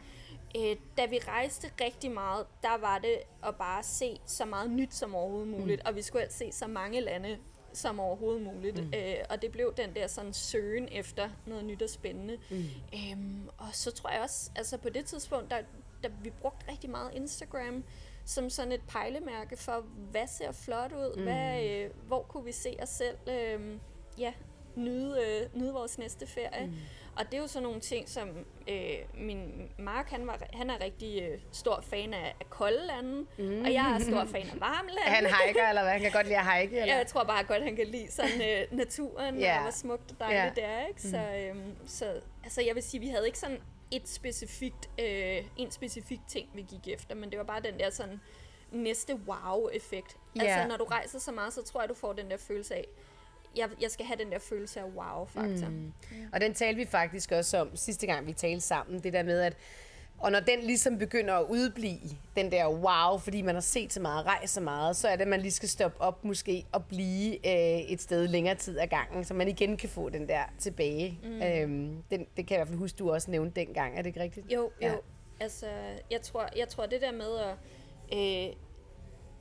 [0.56, 0.72] ja.
[0.72, 4.94] Øh, da vi rejste rigtig meget, der var det at bare se så meget nyt
[4.94, 5.88] som overhovedet muligt, mm.
[5.88, 7.38] og vi skulle altså se så mange lande
[7.74, 8.84] som overhovedet muligt.
[8.84, 8.94] Mm.
[8.96, 12.38] Øh, og det blev den der sådan søgen efter noget nyt og spændende.
[12.50, 12.66] Mm.
[12.94, 15.58] Øhm, og så tror jeg også, altså på det tidspunkt, der,
[16.04, 17.84] der vi brugte rigtig meget Instagram
[18.30, 21.24] som sådan et pejlemærke for, hvad ser flot ud, mm.
[21.24, 23.60] hvad, øh, hvor kunne vi se os selv øh,
[24.18, 24.34] ja,
[24.76, 26.66] nyde, øh, nyde vores næste ferie.
[26.66, 26.74] Mm.
[27.16, 28.30] Og det er jo sådan nogle ting, som
[28.68, 33.26] øh, min Mark, han, var, han er rigtig øh, stor fan af, af kolde lande,
[33.38, 33.62] mm.
[33.66, 35.10] og jeg er stor fan af varme lande.
[35.10, 35.92] Han hiker, eller hvad?
[35.92, 36.96] Han kan godt lide at hike, eller?
[36.96, 39.56] Jeg tror bare godt, han kan lide sådan øh, naturen, yeah.
[39.56, 40.56] og hvor smukt og dejligt yeah.
[40.56, 40.88] det er.
[40.88, 41.02] Ikke?
[41.02, 43.60] Så, øh, så altså, jeg vil sige, vi havde ikke sådan
[43.92, 47.90] et specifikt, øh, en specifik ting, vi gik efter, men det var bare den der
[47.90, 48.20] sådan
[48.72, 50.18] næste wow-effekt.
[50.38, 50.58] Yeah.
[50.58, 52.86] Altså, når du rejser så meget, så tror jeg, du får den der følelse af,
[53.56, 55.70] jeg, jeg skal have den der følelse af wow-faktor.
[55.70, 55.94] Mm.
[56.34, 59.04] Og den talte vi faktisk også om sidste gang, vi talte sammen.
[59.04, 59.58] Det der med, at
[60.20, 64.02] og når den ligesom begynder at udblive, den der wow, fordi man har set så
[64.02, 66.86] meget, rejst så meget, så er det, at man lige skal stoppe op måske og
[66.86, 70.44] blive øh, et sted længere tid ad gangen, så man igen kan få den der
[70.60, 71.20] tilbage.
[71.24, 71.42] Mm.
[71.42, 73.98] Øhm, den, det kan jeg i hvert fald huske, du også nævnte dengang.
[73.98, 74.52] Er det ikke rigtigt?
[74.52, 74.92] Jo, ja.
[74.92, 75.02] jo.
[75.40, 75.66] Altså,
[76.12, 77.56] jeg tror, jeg tror det der med at...
[78.14, 78.56] Øh,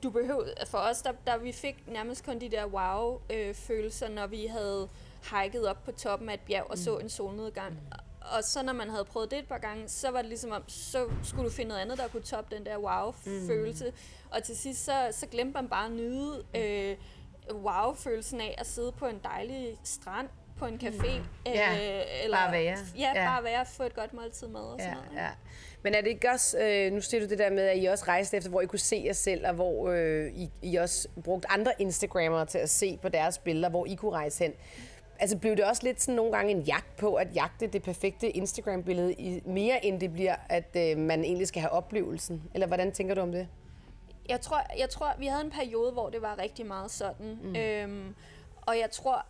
[0.03, 4.45] du behøver, for os, der, der vi fik nærmest kun de der wow-følelser, når vi
[4.45, 4.89] havde
[5.33, 6.77] hiket op på toppen af et bjerg og mm.
[6.77, 7.73] så en solnedgang.
[7.73, 10.51] Mm og så når man havde prøvet det et par gange, så var det ligesom
[10.51, 13.85] om, så skulle du finde noget andet, der kunne toppe den der wow-følelse.
[13.85, 14.29] Mm.
[14.31, 16.95] Og til sidst, så, så glemte man bare at nyde øh,
[17.53, 21.21] wow-følelsen af at sidde på en dejlig strand på en café.
[21.45, 22.77] Ja, øh, eller, bare være.
[22.97, 25.21] Ja, ja, bare være, få et godt måltid med og sådan noget.
[25.21, 25.29] Ja.
[25.83, 28.05] Men er det ikke også, øh, nu siger du det der med, at I også
[28.07, 31.51] rejste efter, hvor I kunne se jer selv, og hvor øh, I, I også brugte
[31.51, 34.53] andre Instagrammere til at se på deres billeder, hvor I kunne rejse hen.
[35.19, 38.29] Altså blev det også lidt sådan nogle gange en jagt på at jagte det perfekte
[38.29, 42.43] Instagram-billede, mere end det bliver, at øh, man egentlig skal have oplevelsen?
[42.53, 43.47] Eller hvordan tænker du om det?
[44.29, 47.39] Jeg tror, jeg tror, vi havde en periode, hvor det var rigtig meget sådan.
[47.43, 47.55] Mm.
[47.55, 48.15] Øhm,
[48.61, 49.25] og jeg tror,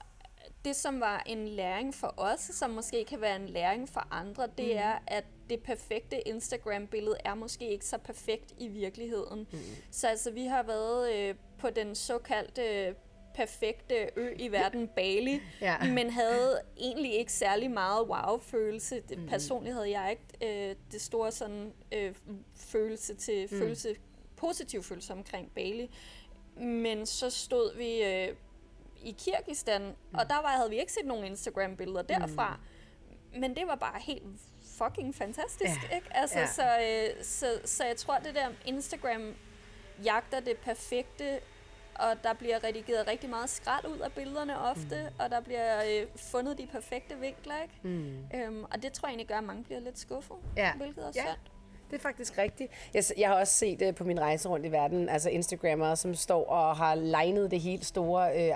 [0.65, 4.47] det som var en læring for os, som måske kan være en læring for andre,
[4.57, 4.77] det mm.
[4.77, 9.47] er, at det perfekte Instagram-billede er måske ikke så perfekt i virkeligheden.
[9.51, 9.59] Mm.
[9.91, 12.95] Så altså, vi har været øh, på den såkaldte
[13.33, 15.83] perfekte ø i verden, Bali, ja.
[15.93, 19.03] men havde egentlig ikke særlig meget wow-følelse.
[19.17, 19.27] Mm.
[19.27, 22.15] Personligt havde jeg ikke øh, det store sådan, øh,
[22.55, 23.59] følelse til mm.
[23.59, 23.95] følelse,
[24.35, 25.89] positiv følelse omkring Bali.
[26.55, 28.35] Men så stod vi øh,
[29.03, 30.17] i Kirgistan, mm.
[30.19, 32.59] og der var, havde vi ikke set nogen Instagram-billeder derfra.
[33.33, 33.39] Mm.
[33.39, 34.23] Men det var bare helt
[34.77, 35.95] fucking fantastisk, ja.
[35.95, 36.07] ikke?
[36.11, 36.47] Altså, ja.
[36.47, 39.35] så, øh, så, så jeg tror, det der Instagram
[40.03, 41.39] jagter det perfekte
[41.95, 45.15] og der bliver redigeret rigtig meget skrald ud af billederne ofte, mm.
[45.19, 47.79] og der bliver øh, fundet de perfekte vinkler, ikke?
[47.83, 48.23] Mm.
[48.35, 50.73] Øhm, og det tror jeg egentlig gør, at mange bliver lidt skuffet, ja.
[50.73, 51.21] hvilket er ja.
[51.21, 51.58] synd.
[51.89, 52.71] Det er faktisk rigtigt.
[52.93, 56.15] Jeg, jeg har også set det på min rejse rundt i verden, altså Instagrammere, som
[56.15, 58.55] står og har legnet det helt store øh, øh,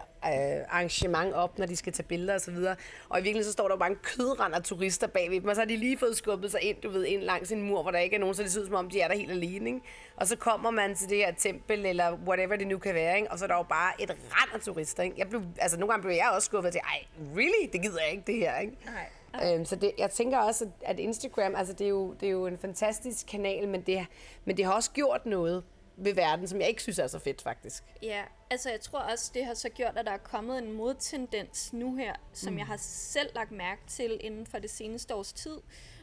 [0.69, 2.55] arrangement op, når de skal tage billeder osv.
[2.55, 2.75] Og,
[3.09, 5.55] og i virkeligheden så står der jo bare en kødrand af turister bagved dem, og
[5.55, 7.91] så har de lige fået skubbet sig ind, du ved, ind langs en mur, hvor
[7.91, 9.69] der ikke er nogen, så det ser ud som om, de er der helt alene.
[9.69, 9.81] Ikke?
[10.15, 13.31] Og så kommer man til det her tempel, eller whatever det nu kan være, ikke?
[13.31, 15.03] og så er der jo bare et rand af turister.
[15.03, 15.15] Ikke?
[15.17, 17.69] Jeg blev, altså nogle gange blev jeg også skuffet til, ej, really?
[17.73, 18.59] Det gider jeg ikke, det her.
[18.59, 18.73] Ikke?
[18.85, 19.09] Nej.
[19.43, 22.47] Øhm, så det, jeg tænker også, at Instagram, altså det er jo, det er jo
[22.47, 24.05] en fantastisk kanal, men det,
[24.45, 25.63] men det har også gjort noget
[25.97, 27.83] ved verden, som jeg ikke synes er så fedt, faktisk.
[28.01, 31.73] Ja, altså jeg tror også, det har så gjort, at der er kommet en modtendens
[31.73, 32.59] nu her, som mm.
[32.59, 35.57] jeg har selv lagt mærke til inden for det seneste års tid,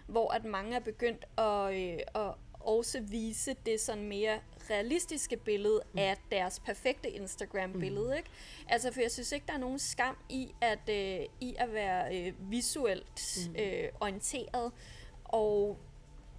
[0.06, 5.82] hvor at mange er begyndt at, øh, at også vise det sådan mere realistiske billede
[5.92, 5.98] mm.
[5.98, 8.06] af deres perfekte Instagram-billede.
[8.06, 8.16] Mm.
[8.16, 8.30] Ikke?
[8.68, 12.16] Altså, for jeg synes ikke, der er nogen skam i at, øh, i at være
[12.16, 13.56] øh, visuelt mm.
[13.56, 14.72] øh, orienteret
[15.24, 15.78] og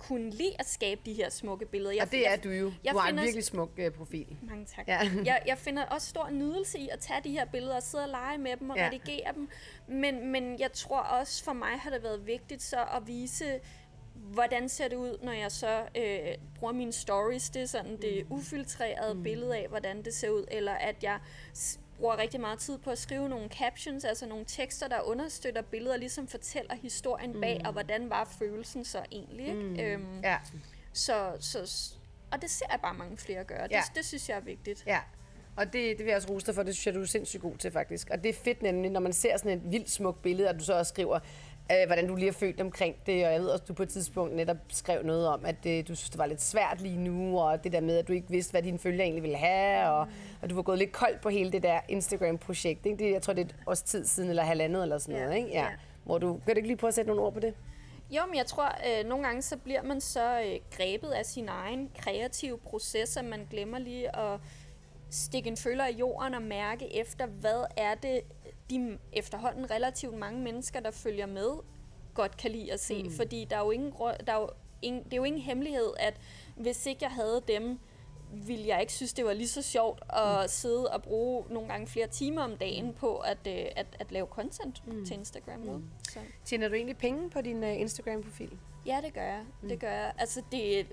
[0.07, 1.91] kunne lide at skabe de her smukke billeder.
[1.91, 2.71] Jeg, og det er du jo.
[2.83, 4.37] Jeg du har en virkelig smuk uh, profil.
[4.41, 4.87] Mange tak.
[4.87, 4.99] Ja.
[5.25, 8.09] jeg, jeg finder også stor nydelse i at tage de her billeder og sidde og
[8.09, 8.85] lege med dem og ja.
[8.85, 9.49] redigere dem.
[9.87, 13.59] Men, men jeg tror også, for mig har det været vigtigt så at vise
[14.33, 17.49] hvordan ser det ud, når jeg så øh, bruger mine stories?
[17.49, 18.35] Det er sådan det mm.
[18.35, 19.23] ufiltrerede mm.
[19.23, 21.19] billede af, hvordan det ser ud, eller at jeg
[21.97, 25.97] bruger rigtig meget tid på at skrive nogle captions, altså nogle tekster, der understøtter billeder,
[25.97, 27.65] ligesom fortæller historien bag, mm.
[27.65, 29.47] og hvordan var følelsen så egentlig.
[29.47, 29.59] Ikke?
[29.59, 29.79] Mm.
[29.79, 30.37] Øhm, ja.
[30.93, 31.93] så, så,
[32.31, 33.67] og det ser jeg bare mange flere gøre.
[33.71, 33.81] Ja.
[33.87, 34.83] Det, det synes jeg er vigtigt.
[34.87, 34.99] Ja.
[35.55, 37.41] Og det, det vil jeg også rose dig for, det synes jeg, du er sindssygt
[37.41, 38.09] god til faktisk.
[38.09, 40.63] Og det er fedt nemlig, når man ser sådan et vildt smukt billede, at du
[40.63, 41.19] så også skriver,
[41.71, 43.83] øh, hvordan du lige har følt omkring det, og jeg ved også, at du på
[43.83, 46.97] et tidspunkt netop skrev noget om, at det, du synes, det var lidt svært lige
[46.97, 49.89] nu, og det der med, at du ikke vidste, hvad dine følgere egentlig ville have,
[49.89, 50.07] og,
[50.41, 52.85] og du var gået lidt koldt på hele det der Instagram-projekt.
[52.85, 52.97] Ikke?
[52.97, 55.37] Det, jeg tror, det er et års tid siden, eller halvandet, eller sådan noget.
[55.37, 55.49] Ikke?
[55.49, 55.63] Ja.
[55.63, 55.69] ja.
[56.03, 57.53] Hvor du, kan du ikke lige prøve at sætte nogle ord på det?
[58.11, 61.49] Jo, men jeg tror, øh, nogle gange så bliver man så øh, grebet af sin
[61.49, 64.39] egen kreative proces, at man glemmer lige at
[65.09, 68.21] stikke en føler i jorden og mærke efter, hvad er det,
[68.71, 71.49] de efterhånden relativt mange mennesker, der følger med,
[72.13, 73.03] godt kan lide at se.
[73.03, 73.11] Mm.
[73.11, 73.93] Fordi der er jo ingen,
[74.27, 74.49] der er jo
[74.81, 76.13] ingen, det er jo ingen hemmelighed, at
[76.55, 77.79] hvis ikke jeg havde dem,
[78.33, 80.47] ville jeg ikke synes, det var lige så sjovt at mm.
[80.47, 84.27] sidde og bruge nogle gange flere timer om dagen på at, uh, at, at lave
[84.27, 85.05] content mm.
[85.05, 85.59] til Instagram.
[85.59, 85.83] Mm.
[86.09, 86.19] Så.
[86.45, 88.57] Tjener du egentlig penge på din uh, Instagram-profil?
[88.85, 89.45] Ja, det gør jeg.
[89.61, 89.69] Mm.
[89.69, 90.13] Det gør jeg.
[90.17, 90.83] Altså, det er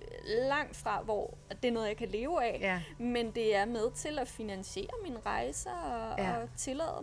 [0.49, 3.05] langt fra, hvor det er noget, jeg kan leve af, ja.
[3.05, 6.37] men det er med til at finansiere mine rejser og, ja.
[6.37, 7.03] og tillade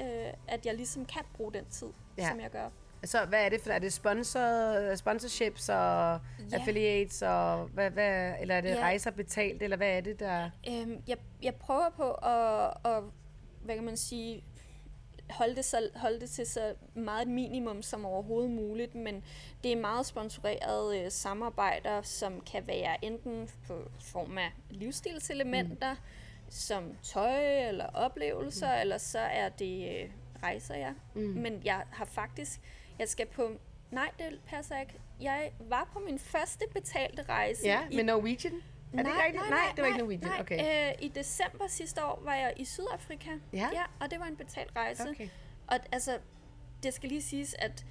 [0.00, 2.28] øh, at jeg ligesom kan bruge den tid, ja.
[2.28, 2.68] som jeg gør.
[3.04, 3.70] Så hvad er det for?
[3.70, 6.20] Er det sponsor, sponsorships og ja.
[6.52, 8.80] affiliates, og hvad, hvad, eller er det ja.
[8.80, 10.50] rejser betalt, eller hvad er det der?
[10.68, 13.02] Øhm, jeg, jeg prøver på at, at,
[13.64, 14.44] hvad kan man sige,
[15.30, 19.24] holde det, så, holde det til så meget et minimum som overhovedet muligt, men
[19.64, 25.98] det er meget sponsorerede øh, samarbejder, som kan være enten på form af livsstilselementer, mm
[26.52, 28.80] som tøj eller oplevelser, mm.
[28.80, 30.10] eller så er det øh,
[30.42, 30.92] rejser, ja.
[31.14, 31.20] Mm.
[31.20, 32.60] Men jeg har faktisk,
[32.98, 33.50] jeg skal på,
[33.90, 34.94] nej, det passer ikke.
[35.20, 37.66] Jeg var på min første betalte rejse.
[37.66, 38.54] Ja, med Norwegian?
[38.54, 40.30] Er nej, det ikke nej, nej, nej, det var ikke Norwegian.
[40.30, 40.90] Nej, okay.
[40.90, 43.30] øh, I december sidste år var jeg i Sydafrika.
[43.52, 43.68] Ja?
[43.72, 45.08] ja og det var en betalt rejse.
[45.10, 45.28] Okay.
[45.66, 46.18] Og altså,
[46.82, 47.84] det skal lige siges, at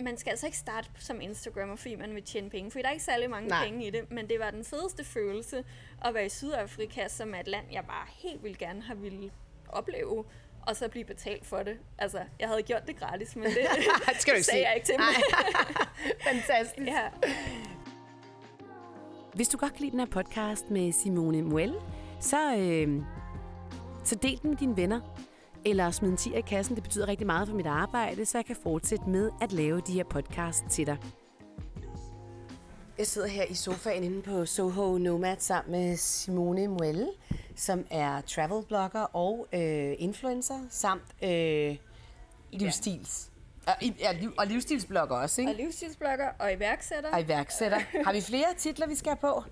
[0.00, 2.92] man skal altså ikke starte som Instagrammer, fordi man vil tjene penge, for der er
[2.92, 3.64] ikke særlig mange Nej.
[3.64, 5.64] penge i det, men det var den fedeste følelse
[6.04, 9.30] at være i Sydafrika, som er et land, jeg bare helt vildt gerne har ville
[9.68, 10.24] opleve.
[10.66, 11.78] og så blive betalt for det.
[11.98, 13.52] Altså, jeg havde gjort det gratis, men det,
[14.08, 14.66] det skal du ikke sagde sige.
[14.68, 15.14] jeg ikke til mig.
[16.32, 16.86] Fantastisk.
[16.86, 17.08] ja.
[19.34, 21.74] Hvis du godt kan lide den her podcast med Simone Muel,
[22.20, 23.02] så, øh,
[24.04, 25.00] så del den med dine venner.
[25.64, 26.74] Eller smid en 10 i kassen.
[26.74, 29.92] Det betyder rigtig meget for mit arbejde, så jeg kan fortsætte med at lave de
[29.92, 30.96] her podcasts til dig.
[32.98, 37.08] Jeg sidder her i sofaen inde på Soho Nomad sammen med Simone Muel,
[37.56, 41.76] som er travel blogger og øh, influencer, samt øh,
[42.52, 43.30] livsstils.
[43.66, 45.52] Og, ja, liv, og livsstilsblogger også, ikke?
[45.52, 47.10] Og livsstilsblogger og iværksætter.
[47.12, 47.78] Og iværksætter.
[48.04, 49.44] Har vi flere titler, vi skal have på?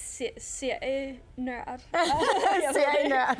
[0.00, 1.80] Se- serienørd.
[2.72, 3.36] Serienørd.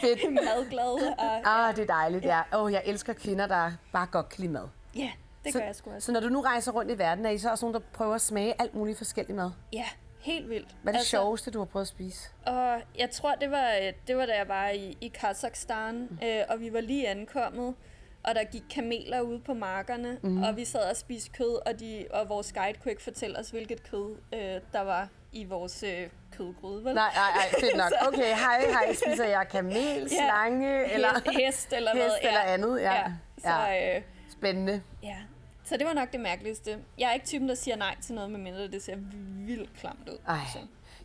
[0.00, 0.32] Fedt.
[0.44, 1.14] Madglad.
[1.18, 2.40] Og, Ah, det er dejligt, ja.
[2.54, 4.68] Åh, oh, jeg elsker kvinder, der bare godt kan lide mad.
[4.96, 5.10] ja,
[5.44, 6.06] det så, gør jeg sgu også.
[6.06, 8.14] Så når du nu rejser rundt i verden, er I så også nogen, der prøver
[8.14, 9.50] at smage alt muligt forskellig mad?
[9.72, 9.84] Ja,
[10.20, 10.68] helt vildt.
[10.82, 12.28] Hvad er det altså, sjoveste, du har prøvet at spise?
[12.46, 16.18] Og jeg tror, det var, øh, det var da jeg var i, i Kazakhstan, mm.
[16.26, 17.74] øh, og vi var lige ankommet,
[18.24, 20.42] og der gik kameler ude på markerne, mm.
[20.42, 23.50] og vi sad og spiste kød, og, de, og vores guide kunne ikke fortælle os,
[23.50, 26.94] hvilket kød øh, der var i vores øh, kødgryde, vel?
[26.94, 27.92] Nej, nej, nej, fedt nok.
[28.08, 32.28] Okay, hej, hej, spiser jeg kamel, slange, eller hest eller hest hvad?
[32.30, 32.92] eller andet, ja.
[32.94, 33.12] ja.
[33.38, 33.96] Så, ja.
[33.96, 34.82] Øh, Spændende.
[35.02, 35.16] ja.
[35.64, 36.78] Så det var nok det mærkeligste.
[36.98, 38.96] Jeg er ikke typen, der siger nej til noget, medmindre det ser
[39.46, 40.18] vildt klamt ud.
[40.28, 40.58] Ej, Så.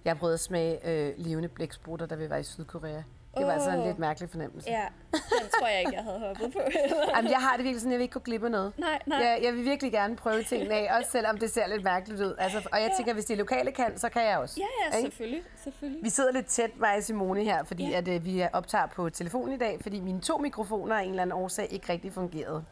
[0.05, 3.01] jeg prøvede at smage øh, levende blæksprutter, da vi var i Sydkorea.
[3.37, 4.69] Det var altså en lidt mærkelig fornemmelse.
[4.69, 6.59] Ja, den tror jeg ikke, jeg havde hoppet på.
[7.15, 8.73] Jamen, jeg har det virkelig sådan, jeg vil ikke gå glip af noget.
[8.77, 9.17] nej, nej.
[9.17, 12.35] Jeg, jeg vil virkelig gerne prøve tingene af, også selvom det ser lidt mærkeligt ud.
[12.37, 14.55] Altså, og jeg tænker, hvis de lokale kan, så kan jeg også.
[14.59, 15.09] Ja, ja, Ikke?
[15.09, 15.43] selvfølgelig.
[15.63, 16.03] selvfølgelig.
[16.03, 17.89] Vi sidder lidt tæt, mig og Simone her, fordi Ja.
[17.89, 17.97] ja.
[17.97, 21.21] at, øh, vi optager på telefon i dag, fordi mine to mikrofoner af en eller
[21.21, 22.63] anden årsag ikke rigtig fungerede.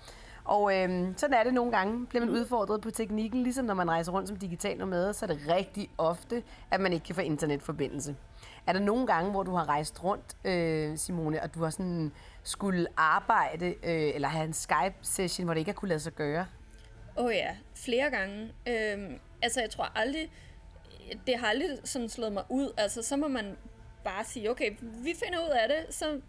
[0.48, 2.06] Og øh, sådan er det nogle gange.
[2.06, 5.28] Bliver man udfordret på teknikken, ligesom når man rejser rundt som digital nomade, så er
[5.28, 8.16] det rigtig ofte, at man ikke kan få internetforbindelse.
[8.68, 12.12] Er der nogle gange, hvor du har rejst rundt, øh, Simone, og du har sådan
[12.44, 16.46] skulle arbejde øh, eller have en Skype-session, hvor det ikke har kunne lade sig gøre?
[17.18, 18.54] Åh oh ja, flere gange.
[18.68, 20.32] Øh, altså, jeg tror aldrig,
[21.28, 22.74] det har aldrig sådan slået mig ud.
[22.78, 23.58] Altså, så må man
[24.08, 26.22] bare sige, okay, vi finder ud af det, så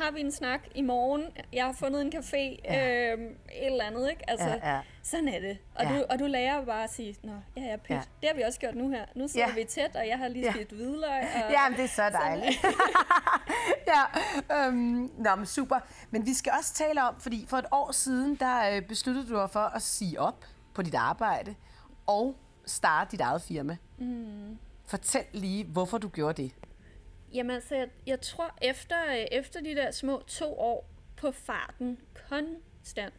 [0.00, 1.24] har vi en snak i morgen.
[1.52, 3.12] Jeg har fundet en café, Ja.
[3.12, 4.30] øhm, et eller andet, ikke?
[4.30, 4.80] Altså, Ja, ja.
[5.02, 5.58] sådan er det.
[5.74, 5.98] Og, Ja.
[5.98, 7.90] du, og du lærer bare at sige, nå, ja, ja, pyt.
[7.90, 8.00] Ja.
[8.20, 9.04] Det har vi også gjort nu her.
[9.16, 9.54] Nu sidder Ja.
[9.54, 10.52] vi tæt, og jeg har lige Ja.
[10.52, 11.20] spist hvidløg.
[11.44, 12.64] Og, Jamen, det er så dejligt.
[13.92, 14.02] ja,
[14.66, 15.76] øhm, nå, men super.
[16.10, 19.34] Men vi skal også tale om, fordi for et år siden, der øh, besluttede du
[19.34, 20.44] dig for at sige op
[20.74, 21.54] på dit arbejde
[22.06, 23.76] og starte dit eget firma.
[23.98, 24.58] Mm.
[24.86, 26.52] Fortæl lige, hvorfor du gjorde det.
[27.34, 31.98] Jamen altså, jeg, jeg tror, efter, øh, efter de der små to år på farten,
[32.28, 33.14] konstant,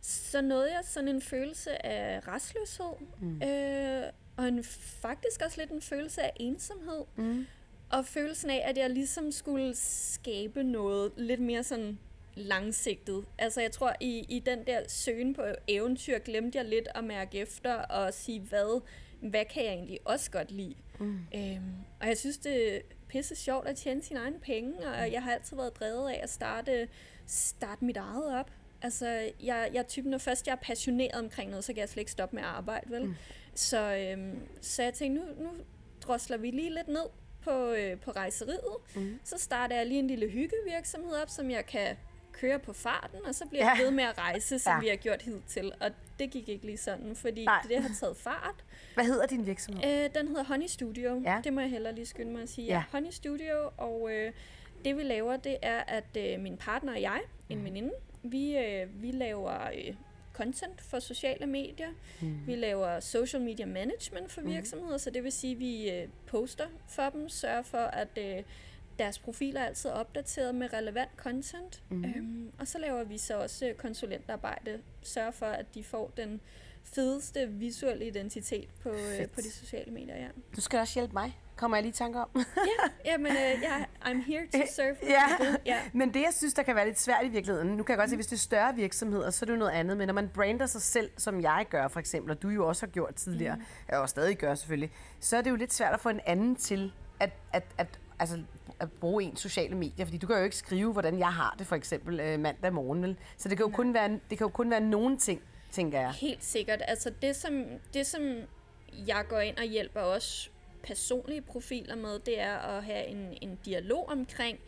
[0.00, 3.42] så nåede jeg sådan en følelse af restløshed, mm.
[3.42, 4.02] øh,
[4.36, 4.64] og en,
[5.02, 7.04] faktisk også lidt en følelse af ensomhed.
[7.16, 7.46] Mm.
[7.90, 11.98] Og følelsen af, at jeg ligesom skulle skabe noget lidt mere sådan
[12.34, 13.24] langsigtet.
[13.38, 17.38] Altså jeg tror, i, i den der søgen på eventyr, glemte jeg lidt at mærke
[17.38, 18.82] efter og sige, hvad,
[19.20, 20.74] hvad kan jeg egentlig også godt lide?
[21.00, 21.18] Mm.
[21.34, 25.32] Øhm, og jeg synes, det pisse sjovt at tjene sine egne penge, og jeg har
[25.32, 26.88] altid været drevet af at starte,
[27.26, 28.50] starte mit eget op.
[28.82, 29.06] Altså,
[29.42, 32.00] jeg, jeg er typen, når først jeg er passioneret omkring noget, så kan jeg slet
[32.00, 33.04] ikke stoppe med at arbejde, vel?
[33.04, 33.14] Mm.
[33.54, 35.50] Så, øhm, så jeg tænkte, nu, nu
[36.00, 37.06] drosler vi lige lidt ned
[37.44, 38.60] på, øh, på rejseriet.
[38.96, 39.18] Mm.
[39.24, 41.96] Så starter jeg lige en lille hyggevirksomhed op, som jeg kan
[42.40, 43.70] køre på farten, og så bliver ja.
[43.70, 43.84] jeg Ja.
[43.84, 44.80] ved med at rejse, som Ja.
[44.80, 45.72] vi har gjort hidtil.
[45.80, 47.62] Og det gik ikke lige sådan, fordi Nej.
[47.68, 48.64] det har taget fart.
[48.94, 50.04] Hvad hedder din virksomhed?
[50.04, 51.22] Øh, den hedder Honey Studio.
[51.24, 51.40] Ja.
[51.44, 52.66] Det må jeg heller lige skynde mig at sige.
[52.66, 52.74] Ja.
[52.74, 52.82] Ja.
[52.92, 54.32] Honey Studio, og øh,
[54.84, 57.90] det vi laver, det er, at øh, min partner og jeg, en veninde,
[58.22, 59.94] vi, øh, vi laver øh,
[60.34, 61.88] content for sociale medier.
[62.20, 62.46] Mm.
[62.46, 66.66] Vi laver social media management for virksomheder, så det vil sige, at vi øh, poster
[66.88, 68.42] for dem, sørger for, at øh,
[68.98, 71.82] deres profiler er altid opdateret med relevant content.
[71.88, 72.04] Mm.
[72.04, 76.40] Øhm, og så laver vi så også øh, konsulentarbejde, sørger for, at de får den
[76.94, 80.28] fedeste visuelle identitet på, øh, på de sociale medier, ja.
[80.56, 82.28] Du skal også hjælpe mig, kommer jeg lige i tanke om.
[83.04, 85.56] Ja, men øh, ja, I'm here to serve ja.
[85.66, 85.80] Ja.
[85.92, 88.10] Men det, jeg synes, der kan være lidt svært i virkeligheden, nu kan jeg godt
[88.10, 90.28] se, hvis det er større virksomheder, så er det jo noget andet, men når man
[90.28, 93.56] brander sig selv, som jeg gør for eksempel, og du jo også har gjort tidligere,
[93.56, 93.62] mm.
[93.92, 96.92] og stadig gør selvfølgelig, så er det jo lidt svært at få en anden til
[97.20, 98.42] at, at, at, altså,
[98.80, 101.66] at bruge ens sociale medier, fordi du kan jo ikke skrive, hvordan jeg har det
[101.66, 103.16] for eksempel øh, mandag morgen, vel?
[103.36, 106.10] Så det kan jo kun være, det kan jo kun være nogen ting, tænker jeg.
[106.10, 106.82] Helt sikkert.
[106.88, 107.64] Altså det som,
[107.94, 108.22] det, som
[109.06, 110.50] jeg går ind og hjælper også
[110.82, 114.58] personlige profiler med, det er at have en, en dialog omkring,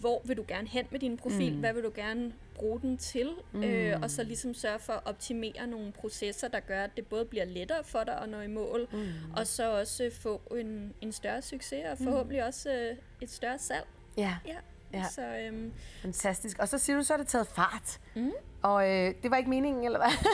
[0.00, 1.60] hvor vil du gerne hen med din profil, mm.
[1.60, 3.62] hvad vil du gerne bruge den til, mm.
[3.62, 7.24] øh, og så ligesom sørge for at optimere nogle processer, der gør, at det både
[7.24, 9.32] bliver lettere for dig at nå i mål, mm.
[9.36, 13.86] og så også få en, en større succes, og forhåbentlig også øh, et større salg.
[14.16, 14.36] Ja.
[14.46, 14.56] Ja.
[14.92, 15.04] Ja.
[15.10, 15.72] Så, øhm,
[16.02, 16.58] Fantastisk.
[16.58, 18.00] Og så siger du, så er det taget fart.
[18.14, 18.32] Mm.
[18.62, 20.28] Og øh, det var ikke meningen, eller hvad?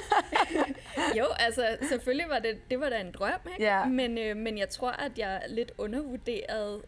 [1.18, 3.62] jo, altså selvfølgelig var det, det var da en drøm, ikke?
[3.62, 3.84] Ja.
[3.84, 6.82] Men, øh, men jeg tror, at jeg lidt undervurderede,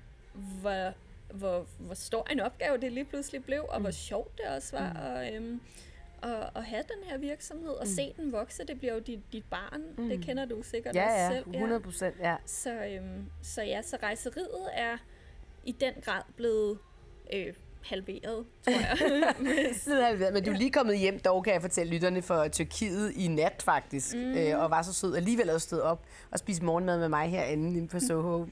[0.60, 0.92] hvor,
[1.36, 3.82] hvor, hvor stor en opgave det lige pludselig blev, og mm.
[3.82, 4.92] hvor sjovt det også var.
[4.92, 4.98] Mm.
[4.98, 5.60] Og, øhm,
[6.22, 7.92] at, at have den her virksomhed og mm.
[7.92, 8.64] se den vokse.
[8.66, 9.82] Det bliver jo dit, dit barn.
[9.98, 10.08] Mm.
[10.08, 11.54] Det kender du sikkert ja, også ja, selv.
[11.54, 12.30] 100 procent, ja.
[12.30, 12.36] ja.
[12.46, 14.96] Så, øhm, så ja, så rejseriet er
[15.64, 16.78] i den grad blevet
[17.32, 20.04] øh, halveret, tror jeg.
[20.06, 23.28] halveret, men du er lige kommet hjem, dog kan jeg fortælle lytterne, for Tyrkiet i
[23.28, 24.36] nat faktisk, mm.
[24.36, 27.76] øh, og var så sød alligevel at stå op og spise morgenmad med mig herinde
[27.76, 28.46] inde på Soho.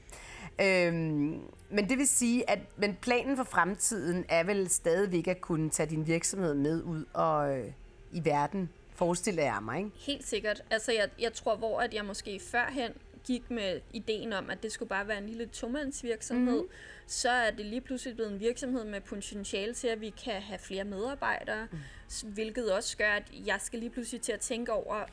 [0.61, 1.41] øhm,
[1.75, 5.89] men det vil sige, at men planen for fremtiden er vel stadigvæk at kunne tage
[5.89, 7.71] din virksomhed med ud og øh,
[8.11, 9.91] i verden, forestiller jeg mig, ikke?
[9.95, 10.61] Helt sikkert.
[10.69, 12.91] Altså, jeg, jeg tror, hvor at jeg måske førhen
[13.23, 16.69] gik med ideen om, at det skulle bare være en lille tomandsvirksomhed, mm.
[17.07, 20.59] så er det lige pludselig blevet en virksomhed med potentiale til, at vi kan have
[20.59, 22.29] flere medarbejdere, mm.
[22.33, 25.05] hvilket også gør, at jeg skal lige pludselig til at tænke over,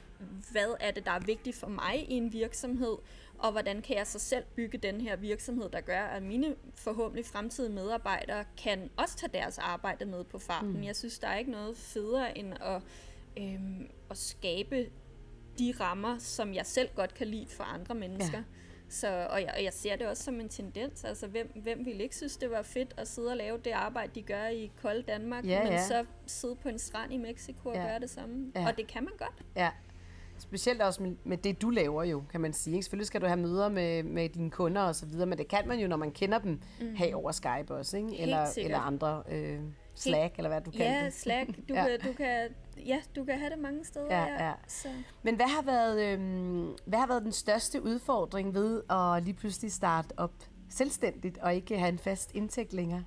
[0.51, 2.97] hvad er det, der er vigtigt for mig i en virksomhed,
[3.43, 7.27] og hvordan kan jeg så selv bygge den her virksomhed, der gør, at mine forhåbentlig
[7.27, 10.77] fremtidige medarbejdere kan også tage deres arbejde med på farten.
[10.77, 10.83] Mm.
[10.83, 12.83] Jeg synes, der er ikke noget federe end at,
[13.37, 14.87] øhm, at skabe
[15.59, 18.39] de rammer, som jeg selv godt kan lide for andre mennesker.
[18.39, 18.45] Ja.
[18.89, 21.05] Så, og, jeg, og jeg ser det også som en tendens.
[21.05, 24.13] Altså, hvem, hvem ville ikke synes, det var fedt at sidde og lave det arbejde,
[24.15, 25.87] de gør i kold Danmark, ja, men ja.
[25.87, 27.83] så sidde på en strand i Mexico og ja.
[27.83, 28.53] gøre det samme.
[28.55, 28.67] Ja.
[28.67, 29.45] Og det kan man godt.
[29.57, 29.71] Ja.
[30.39, 32.75] Specielt også med, med det, du laver jo, kan man sige.
[32.75, 32.85] Ikke?
[32.85, 35.69] Selvfølgelig skal du have møder med, med dine kunder og så videre, men det kan
[35.69, 36.95] man jo, når man kender dem, mm.
[36.97, 38.19] have over Skype også, ikke?
[38.19, 39.61] Eller, eller andre øh,
[39.95, 40.81] Slack, eller hvad du kan.
[40.81, 41.51] Ja, Slack.
[41.69, 41.87] Du, ja.
[41.87, 42.49] Kan, du kan,
[42.87, 44.07] ja, du kan have det mange steder.
[44.07, 44.47] Ja, ja.
[44.47, 44.53] ja.
[44.69, 44.89] Så.
[45.23, 46.19] Men hvad har, været, øh,
[46.85, 50.33] hvad har været den største udfordring ved at lige pludselig starte op
[50.71, 53.05] selvstændigt og ikke have en fast indtægt længere?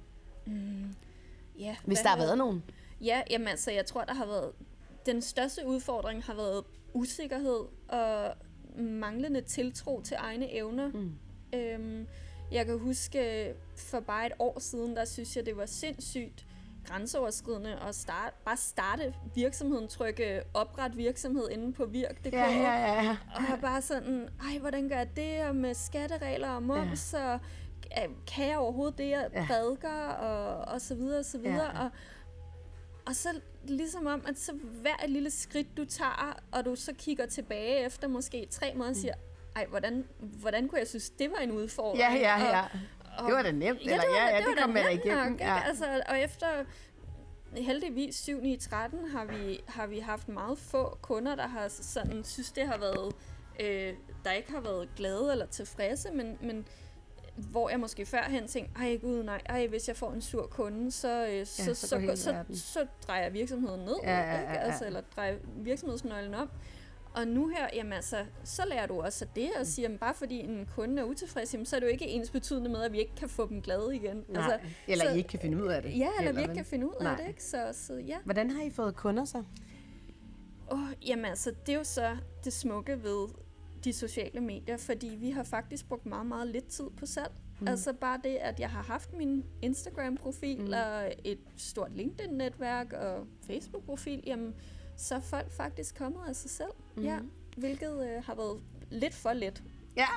[0.47, 0.95] Mm.
[1.59, 2.63] Ja, Hvis der har været nogen.
[3.01, 4.51] Ja, jamen altså, jeg tror, der har været...
[5.05, 6.63] Den største udfordring har været
[6.95, 8.35] usikkerhed og
[8.77, 10.91] manglende tiltro til egne evner.
[10.91, 11.11] Mm.
[11.53, 12.07] Øhm,
[12.51, 16.45] jeg kan huske, for bare et år siden, der synes jeg, det var sindssygt
[16.85, 22.33] grænseoverskridende at starte, bare starte virksomheden, trykke opret virksomhed inde på virk.dk.
[22.33, 23.17] Ja, ja, ja.
[23.53, 27.33] Og bare sådan, ej, hvordan gør jeg det, og med skatteregler og moms, ja.
[27.33, 27.39] og
[28.27, 29.45] kan jeg overhovedet det, jeg ja.
[29.47, 31.77] prædiker, og, og så videre, og så videre.
[31.77, 31.85] Ja.
[31.85, 31.89] Og,
[33.05, 33.29] og så
[33.63, 37.85] ligesom om, at så hver et lille skridt, du tager, og du så kigger tilbage
[37.85, 39.13] efter måske tre måneder og siger,
[39.55, 41.99] ej, hvordan, hvordan kunne jeg synes, det var en udfordring?
[41.99, 42.61] Ja, ja, ja.
[42.61, 42.69] Og,
[43.17, 44.83] og, det var da nemt, ja, eller det var, ja, ja, det, det kom med
[44.83, 45.31] dig igennem.
[45.31, 45.59] Nok, ja.
[45.65, 46.47] altså, og efter
[47.57, 52.23] heldigvis 7 9 13 har vi, har vi haft meget få kunder, der har sådan,
[52.23, 53.13] synes, det har været,
[53.59, 53.93] øh,
[54.25, 56.67] der ikke har været glade eller tilfredse, men, men
[57.35, 60.91] hvor jeg måske førhen tænkte, ej gud nej, ej, hvis jeg får en sur kunde,
[60.91, 64.33] så, øh, så, ja, så, så, så, så, så drejer jeg virksomheden ned, ja, ja,
[64.33, 64.39] ja.
[64.39, 64.59] Ikke?
[64.59, 66.49] Altså, eller drejer virksomhedsnøglen op.
[67.13, 70.39] Og nu her, jamen altså, så lærer du også det, og siger, at bare fordi
[70.39, 72.99] en kunde er utilfreds, jamen, så er det jo ikke ens betydende med, at vi
[72.99, 74.25] ikke kan få dem glade igen.
[74.27, 74.43] Nej.
[74.43, 75.89] Altså, eller så, I ikke kan finde ud af det.
[75.89, 77.15] Ja, eller, eller vi ikke kan finde ud af nej.
[77.15, 77.27] det.
[77.27, 77.43] Ikke?
[77.43, 78.17] Så, så, ja.
[78.23, 79.43] Hvordan har I fået kunder så?
[80.67, 83.27] Oh, jamen altså, det er jo så det smukke ved
[83.85, 87.31] de sociale medier, fordi vi har faktisk brugt meget, meget lidt tid på salg.
[87.59, 87.67] Mm.
[87.67, 90.73] Altså bare det, at jeg har haft min Instagram-profil mm.
[90.73, 94.55] og et stort LinkedIn-netværk og Facebook-profil, jamen
[94.97, 96.71] så er folk faktisk kommet af sig selv.
[96.97, 97.03] Mm.
[97.03, 97.19] Ja,
[97.57, 98.61] hvilket øh, har været
[98.91, 99.63] lidt for let.
[99.97, 100.07] Ja.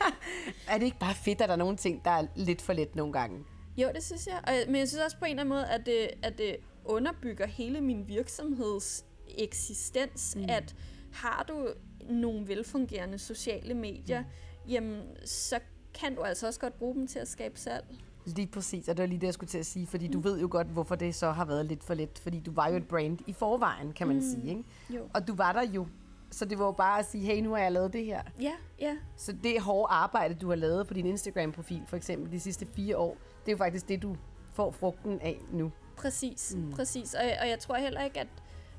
[0.70, 2.96] er det ikke bare fedt, at der er nogle ting, der er lidt for let
[2.96, 3.44] nogle gange?
[3.76, 4.40] Jo, det synes jeg.
[4.46, 7.46] Og, men jeg synes også på en eller anden måde, at det, at det underbygger
[7.46, 9.04] hele min virksomheds
[9.38, 10.46] eksistens, mm.
[10.48, 10.74] at
[11.12, 11.68] har du
[12.08, 14.70] nogle velfungerende sociale medier, mm.
[14.70, 15.60] jamen så
[15.94, 17.84] kan du altså også godt bruge dem til at skabe salg.
[18.26, 20.12] Lige præcis, og det var lige det, jeg skulle til at sige, fordi mm.
[20.12, 22.68] du ved jo godt, hvorfor det så har været lidt for let, fordi du var
[22.68, 24.22] jo et brand i forvejen, kan man mm.
[24.22, 24.64] sige, ikke?
[24.90, 25.08] Jo.
[25.14, 25.86] Og du var der jo,
[26.30, 28.22] så det var jo bare at sige, hey, nu har jeg lavet det her.
[28.40, 28.96] Ja, ja.
[29.16, 32.98] Så det hårde arbejde, du har lavet på din Instagram-profil, for eksempel de sidste fire
[32.98, 34.16] år, det er jo faktisk det, du
[34.52, 35.72] får frugten af nu.
[35.96, 36.72] Præcis, mm.
[36.72, 37.14] præcis.
[37.14, 38.28] Og, og jeg tror heller ikke, at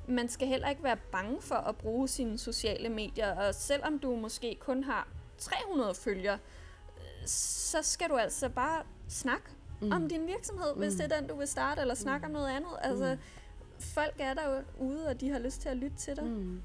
[0.08, 4.16] man skal heller ikke være bange for at bruge sine sociale medier, og selvom du
[4.16, 6.38] måske kun har 300 følgere,
[7.26, 9.44] så skal du altså bare snakke
[9.80, 9.92] mm.
[9.92, 10.80] om din virksomhed, mm.
[10.80, 12.34] hvis det er den, du vil starte, eller snakke mm.
[12.34, 12.70] om noget andet.
[12.82, 13.80] Altså, mm.
[13.80, 16.24] folk er der ude, og de har lyst til at lytte til dig.
[16.24, 16.62] Mm.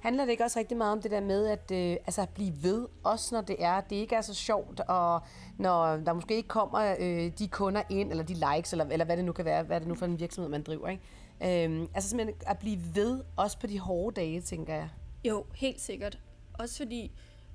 [0.00, 2.52] Handler det ikke også rigtig meget om det der med at øh, altså at blive
[2.62, 5.20] ved, også når det er, det ikke er så sjovt, og
[5.58, 9.16] når der måske ikke kommer øh, de kunder ind, eller de likes, eller, eller hvad
[9.16, 11.02] det nu kan være, hvad det nu for en virksomhed, man driver, ikke?
[11.42, 14.88] Øhm, altså simpelthen at blive ved, også på de hårde dage, tænker jeg.
[15.24, 16.18] Jo, helt sikkert.
[16.52, 17.12] Også fordi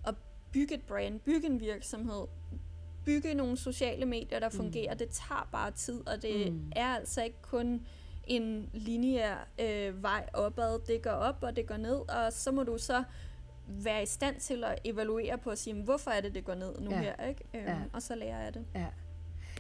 [0.07, 0.15] at
[0.51, 2.25] bygge et brand, bygge en virksomhed,
[3.05, 4.97] bygge nogle sociale medier, der fungerer, mm.
[4.97, 6.71] det tager bare tid, og det mm.
[6.75, 7.86] er altså ikke kun
[8.27, 10.80] en lineær øh, vej opad.
[10.88, 13.03] Det går op, og det går ned, og så må du så
[13.67, 16.80] være i stand til at evaluere på at sige, hvorfor er det, det går ned
[16.80, 17.01] nu ja.
[17.01, 17.43] her, ikke?
[17.53, 17.77] Øhm, ja.
[17.93, 18.65] og så lærer jeg det.
[18.75, 18.86] Ja.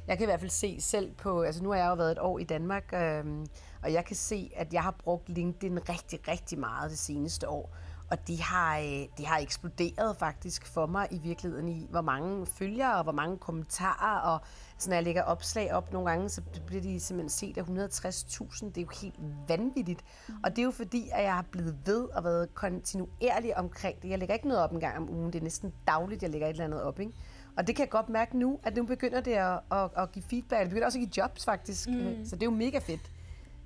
[0.09, 2.19] Jeg kan i hvert fald se selv på, altså nu har jeg jo været et
[2.19, 3.45] år i Danmark, øhm,
[3.83, 7.75] og jeg kan se, at jeg har brugt LinkedIn rigtig, rigtig meget det seneste år.
[8.11, 12.45] Og de har, øh, de har eksploderet faktisk for mig i virkeligheden i, hvor mange
[12.45, 14.19] følgere og hvor mange kommentarer.
[14.19, 14.39] Og
[14.77, 18.65] så når jeg lægger opslag op nogle gange, så bliver de simpelthen set af 160.000.
[18.65, 20.01] Det er jo helt vanvittigt.
[20.27, 20.35] Mm.
[20.43, 24.09] Og det er jo fordi, at jeg har blevet ved og været kontinuerlig omkring det.
[24.09, 25.33] Jeg lægger ikke noget op en gang om ugen.
[25.33, 26.99] Det er næsten dagligt, jeg lægger et eller andet op.
[26.99, 27.13] Ikke?
[27.59, 30.23] Og det kan jeg godt mærke nu, at nu begynder det at, at, at give
[30.29, 30.61] feedback.
[30.61, 31.89] Det begynder også at give jobs faktisk.
[31.89, 32.25] Mm.
[32.25, 33.11] Så det er jo mega fedt.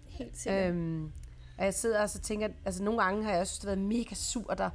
[0.06, 0.70] Helt sikkert.
[0.70, 1.12] Øhm,
[1.58, 4.54] og jeg sidder og så tænker, altså nogle gange har jeg også været mega sur,
[4.54, 4.70] der,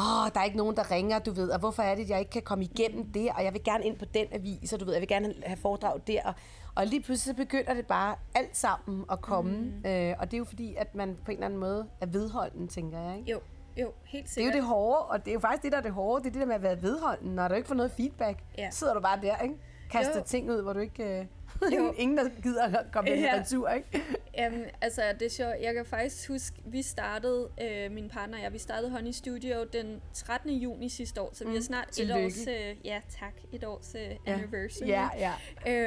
[0.00, 2.18] åh, der er ikke nogen, der ringer, du ved, og hvorfor er det, at jeg
[2.18, 4.84] ikke kan komme igennem det, og jeg vil gerne ind på den avis, og du
[4.84, 6.34] ved, jeg vil gerne have foredrag der, og,
[6.74, 9.90] og lige pludselig så begynder det bare alt sammen at komme, mm.
[9.90, 12.68] øh, og det er jo fordi, at man på en eller anden måde er vedholden,
[12.68, 13.30] tænker jeg, ikke?
[13.30, 13.40] Jo,
[13.76, 14.52] jo, helt sikkert.
[14.52, 16.24] Det er jo det hårde, og det er jo faktisk det, der er det hårde,
[16.24, 18.70] det er det der med at være vedholden, når du ikke får noget feedback, ja.
[18.70, 19.54] sidder du bare der, ikke?
[19.90, 20.24] Kaster jo.
[20.24, 21.20] ting ud, hvor du ikke...
[21.20, 21.26] Øh
[21.72, 21.92] jo.
[21.98, 23.36] Ingen, der gider at komme ind ja.
[23.36, 24.02] i retur, ikke?
[24.38, 25.54] Jamen, altså, det er sjovt.
[25.62, 29.64] Jeg kan faktisk huske, vi startede, øh, min partner og jeg, vi startede Honey Studio
[29.72, 30.50] den 13.
[30.50, 31.50] juni sidste år, så mm.
[31.50, 31.64] vi har mm.
[31.64, 34.16] snart et års, øh, ja tak, et års øh, ja.
[34.32, 34.88] anniversary.
[34.88, 35.32] Ja, ja.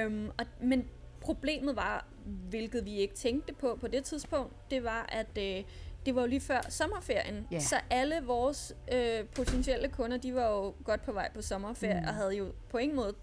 [0.03, 0.87] Øhm, og, men
[1.21, 2.05] problemet var,
[2.49, 5.63] hvilket vi ikke tænkte på på det tidspunkt, det var, at øh,
[6.07, 7.47] det var jo lige før sommerferien.
[7.53, 7.61] Yeah.
[7.61, 12.07] Så alle vores øh, potentielle kunder, de var jo godt på vej på sommerferie, mm.
[12.07, 13.13] og havde jo på ingen måde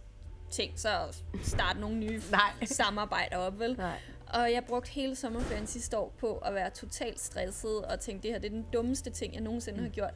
[0.51, 2.66] tænkt sig at starte nogle nye Nej.
[2.66, 3.76] samarbejder op, vel?
[3.78, 3.99] Nej.
[4.26, 8.35] Og jeg brugte hele sommerferien sidste år på at være totalt stresset og tænkte, det
[8.35, 9.85] her det er den dummeste ting, jeg nogensinde mm.
[9.85, 10.14] har gjort.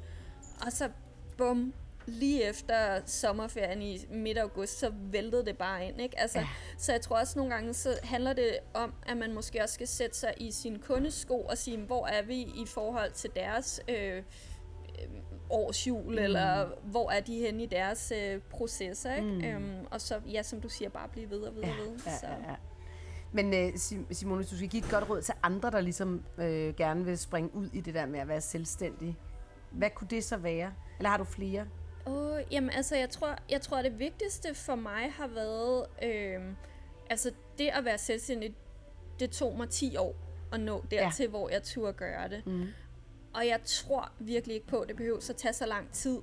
[0.66, 0.88] Og så,
[1.38, 1.74] bum,
[2.08, 6.00] lige efter sommerferien i midt august, så væltede det bare ind.
[6.00, 6.20] Ikke?
[6.20, 6.48] Altså, ja.
[6.78, 9.88] Så jeg tror også nogle gange, så handler det om, at man måske også skal
[9.88, 14.22] sætte sig i sin kundesko og sige, hvor er vi i forhold til deres øh,
[15.50, 16.18] årsjul, mm.
[16.18, 19.28] eller hvor er de henne i deres øh, processer, ikke?
[19.28, 19.44] Mm.
[19.44, 21.98] Øhm, og så, ja, som du siger, bare blive ved og ved ja, og ved.
[22.06, 22.26] Ja, så.
[22.26, 22.56] Ja, ja.
[23.32, 23.78] Men uh,
[24.10, 27.18] Simone, hvis du skal give et godt råd til andre, der ligesom øh, gerne vil
[27.18, 29.18] springe ud i det der med at være selvstændig,
[29.70, 30.72] hvad kunne det så være?
[30.98, 31.66] Eller har du flere?
[32.08, 36.42] Oh, jamen altså, jeg tror, jeg tror, det vigtigste for mig har været, øh,
[37.10, 38.54] altså det at være selvstændig,
[39.20, 40.16] det tog mig 10 år
[40.52, 41.28] at nå dertil, ja.
[41.28, 42.46] hvor jeg turde gøre det.
[42.46, 42.66] Mm.
[43.34, 46.18] Og jeg tror virkelig ikke på, at det behøver at tage så lang tid.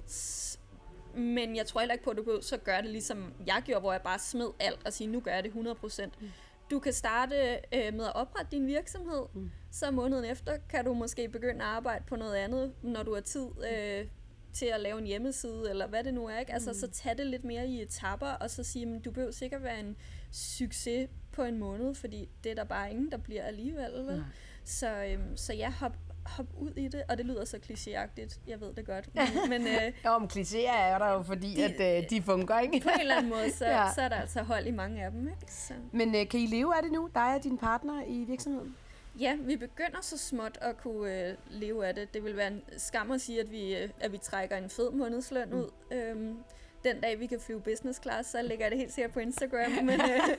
[1.16, 3.80] Men jeg tror heller ikke på, at du behøver at gøre det, ligesom jeg gjorde,
[3.80, 6.06] hvor jeg bare smed alt og sige, nu gør jeg det 100%.
[6.22, 6.28] Mm.
[6.72, 7.36] Du kan starte
[7.74, 9.52] øh, med at oprette din virksomhed, mm.
[9.72, 13.22] så måneden efter kan du måske begynde at arbejde på noget andet, når du har
[13.22, 14.08] tid øh,
[14.56, 16.40] til at lave en hjemmeside, eller hvad det nu er.
[16.40, 16.54] Ikke?
[16.54, 16.74] Altså, mm.
[16.74, 19.80] så tag det lidt mere i etapper, og så sige, at du behøver sikkert være
[19.80, 19.96] en
[20.32, 23.92] succes på en måned, fordi det er der bare ingen, der bliver alligevel.
[23.94, 24.26] Vel?
[24.64, 28.62] Så, øhm, så jeg hop, hoppe ud i det, og det lyder så klichéagtigt, jeg
[28.62, 29.10] ved det godt.
[29.16, 32.60] Men, men, øh, jo, men klichéer er der jo, fordi de, at øh, de fungerer,
[32.60, 32.80] ikke?
[32.80, 33.88] på en eller anden måde, så, ja.
[33.96, 35.28] så er der altså hold i mange af dem.
[35.28, 35.54] Ikke?
[35.54, 35.74] Så.
[35.92, 38.76] Men øh, kan I leve af det nu, dig og din partner i virksomheden?
[39.20, 42.14] Ja, vi begynder så småt at kunne øh, leve af det.
[42.14, 44.92] Det vil være en skam at sige, at vi, øh, at vi trækker en fed
[44.92, 45.58] månedsløn mm.
[45.58, 45.70] ud.
[45.92, 46.38] Øhm,
[46.84, 49.72] den dag, vi kan flyve business class, så lægger jeg det helt sikkert på Instagram.
[49.90, 50.38] men, øh,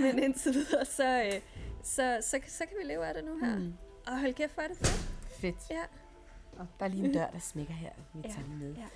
[0.00, 1.40] men indtil videre, så, øh,
[1.82, 3.58] så, så, så kan vi leve af det nu her.
[3.58, 3.74] Mm.
[4.06, 5.14] Og hold kæft, hvor er det fedt
[5.44, 5.70] fedt.
[5.70, 5.82] Ja.
[6.58, 7.90] Og der er lige en dør, der smækker her.
[8.14, 8.64] Vi tager ja.
[8.64, 8.74] med.
[8.74, 8.86] Ja.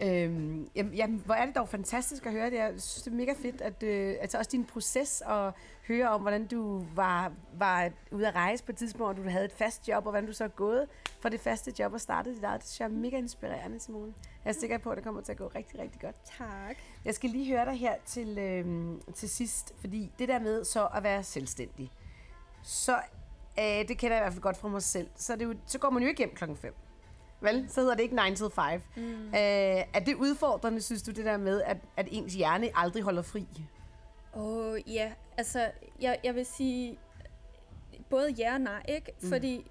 [0.00, 2.56] Øhm, jamen, jamen, hvor er det dog fantastisk at høre det.
[2.56, 5.52] Jeg synes, det er mega fedt, at øh, altså også din proces og
[5.88, 9.44] høre om, hvordan du var, var ude at rejse på et tidspunkt, og du havde
[9.44, 10.86] et fast job, og hvordan du så er gået
[11.20, 12.60] fra det faste job og startede dit eget.
[12.60, 14.14] Det synes jeg er mega inspirerende, Simone.
[14.44, 16.16] Jeg er sikker på, at det kommer til at gå rigtig, rigtig godt.
[16.38, 16.76] Tak.
[17.04, 18.66] Jeg skal lige høre dig her til, øh,
[19.14, 21.92] til sidst, fordi det der med så at være selvstændig,
[22.62, 22.96] så
[23.58, 25.08] Øh, det kender jeg i hvert fald godt fra mig selv.
[25.16, 26.74] Så, det jo, så går man jo ikke hjem klokken 5.
[27.40, 27.66] Vel?
[27.68, 28.80] Så hedder det ikke 9 til 5.
[28.96, 29.02] Mm.
[29.26, 33.22] Øh, er det udfordrende, synes du, det der med, at, at ens hjerne aldrig holder
[33.22, 33.46] fri?
[34.34, 35.12] Åh, oh, ja.
[35.36, 35.70] Altså,
[36.00, 36.98] jeg, jeg vil sige
[38.10, 39.12] både ja og nej, ikke?
[39.22, 39.28] Mm.
[39.28, 39.70] Fordi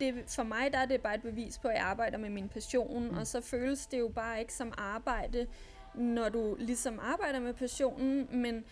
[0.00, 2.48] det, for mig der er det bare et bevis på, at jeg arbejder med min
[2.48, 3.18] passion, mm.
[3.18, 5.46] og så føles det jo bare ikke som arbejde,
[5.94, 8.64] når du ligesom arbejder med passionen, men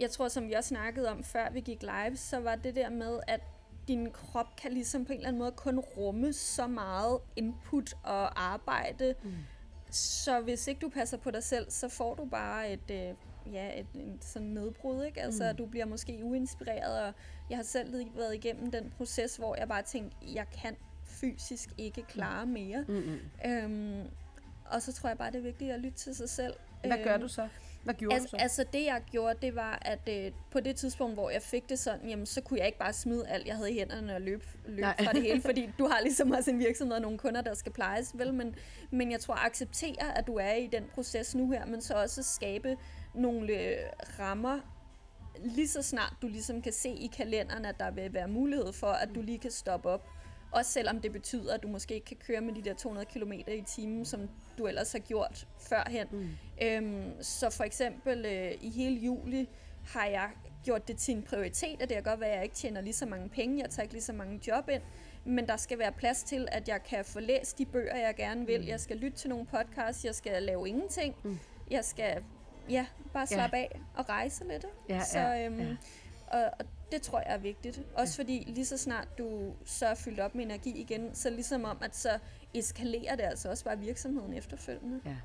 [0.00, 2.90] jeg tror, som vi også snakkede om, før vi gik live, så var det der
[2.90, 3.40] med, at
[3.88, 8.42] din krop kan ligesom på en eller anden måde kun rumme så meget input og
[8.42, 9.14] arbejde.
[9.22, 9.32] Mm.
[9.90, 13.14] Så hvis ikke du passer på dig selv, så får du bare et, øh,
[13.52, 15.04] ja, et, et sådan nedbrud.
[15.04, 15.22] Ikke?
[15.22, 15.56] Altså, mm.
[15.56, 17.12] du bliver måske uinspireret, og
[17.50, 22.02] jeg har selv været igennem den proces, hvor jeg bare tænkte, jeg kan fysisk ikke
[22.02, 22.84] klare mere.
[22.88, 23.20] Mm-hmm.
[23.46, 24.08] Øhm,
[24.66, 26.54] og så tror jeg bare, det er vigtigt at lytte til sig selv.
[26.86, 27.48] Hvad gør øhm, du så?
[27.84, 28.42] Hvad gjorde altså, du så?
[28.42, 31.78] Altså det jeg gjorde, det var, at øh, på det tidspunkt, hvor jeg fik det
[31.78, 34.44] sådan, jamen så kunne jeg ikke bare smide alt, jeg havde i hænderne og løbe,
[34.66, 37.54] løbe fra det hele, fordi du har ligesom også en virksomhed og nogle kunder, der
[37.54, 38.34] skal plejes, vel?
[38.34, 38.54] Men,
[38.90, 41.94] men jeg tror at acceptere, at du er i den proces nu her, men så
[41.94, 42.76] også skabe
[43.14, 43.76] nogle øh,
[44.18, 44.60] rammer,
[45.44, 48.86] lige så snart du ligesom kan se i kalenderen, at der vil være mulighed for,
[48.86, 50.08] at du lige kan stoppe op.
[50.50, 53.32] Også selvom det betyder, at du måske ikke kan køre med de der 200 km
[53.32, 56.06] i timen, som du ellers har gjort førhen.
[56.12, 56.28] Mm.
[56.62, 59.48] Øhm, så for eksempel øh, i hele juli
[59.84, 60.30] har jeg
[60.64, 62.92] gjort det til en prioritet, og det kan godt være, at jeg ikke tjener lige
[62.92, 64.82] så mange penge, jeg tager ikke lige så mange job ind,
[65.24, 68.46] men der skal være plads til, at jeg kan få læst de bøger, jeg gerne
[68.46, 68.60] vil.
[68.60, 68.66] Mm.
[68.66, 71.14] Jeg skal lytte til nogle podcasts, jeg skal lave ingenting.
[71.24, 71.38] Mm.
[71.70, 72.22] Jeg skal
[72.68, 73.62] ja, bare slappe ja.
[73.62, 74.64] af og rejse lidt.
[74.88, 75.76] Ja, så, ja, øhm, ja.
[76.26, 77.80] Og, og det tror jeg er vigtigt.
[77.94, 78.22] Også ja.
[78.22, 81.76] fordi lige så snart du så er fyldt op med energi igen, så ligesom om,
[81.80, 82.18] at så
[82.54, 85.00] eskalerer det altså også bare virksomheden efterfølgende.
[85.04, 85.16] Ja,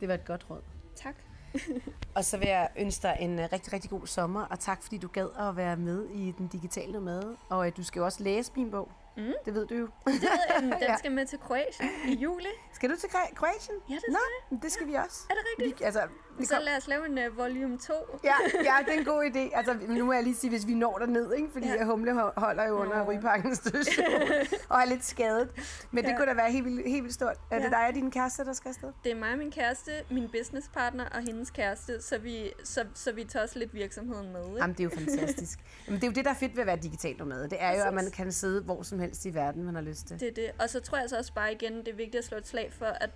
[0.00, 0.62] det var et godt råd.
[0.96, 1.14] Tak.
[2.16, 4.98] og så vil jeg ønske dig en uh, rigtig, rigtig god sommer, og tak fordi
[4.98, 7.36] du gad at være med i den digitale nomade.
[7.48, 8.88] Og uh, du skal jo også læse min bog.
[9.16, 9.32] Mm.
[9.44, 9.88] Det ved du jo.
[10.06, 10.62] Det ved jeg.
[10.62, 10.96] Den ja.
[10.96, 12.48] skal med til Kroatien i juli.
[12.72, 13.76] Skal du til Kroatien?
[13.88, 14.18] Ja, det skal Nå,
[14.50, 14.62] jeg.
[14.62, 15.26] det skal vi også.
[15.30, 15.80] Er det rigtigt?
[15.80, 16.00] Vi, altså,
[16.38, 16.62] vi så kom...
[16.64, 17.94] lad os lave en uh, volume 2.
[18.24, 19.56] ja, ja, det er en god idé.
[19.56, 21.48] Altså, nu må jeg lige sige, hvis vi når derned, ikke?
[21.52, 21.84] fordi ja.
[21.84, 23.04] Humle holder jo under.
[23.04, 24.06] Ryparkens station
[24.70, 25.48] og er lidt skadet.
[25.90, 26.16] Men det ja.
[26.16, 27.36] kunne da være helt vildt, helt vildt stort.
[27.50, 27.62] Er ja.
[27.62, 28.92] det dig og din kæreste, der skal afsted?
[29.04, 33.12] Det er mig og min kæreste, min businesspartner og hendes kæreste, så vi, så, så
[33.12, 34.44] vi tager også lidt virksomheden med.
[34.46, 34.56] Ikke?
[34.58, 35.58] Jamen, det er jo fantastisk.
[35.86, 37.50] Jamen, det er jo det, der er fedt ved at være digital nomade.
[37.50, 40.06] Det er jo, at man kan sidde hvor som helst i verden, man har lyst
[40.06, 40.20] til.
[40.20, 40.50] Det er det.
[40.58, 42.72] Og så tror jeg altså også bare igen, det er vigtigt at slå et slag
[42.72, 43.10] for, at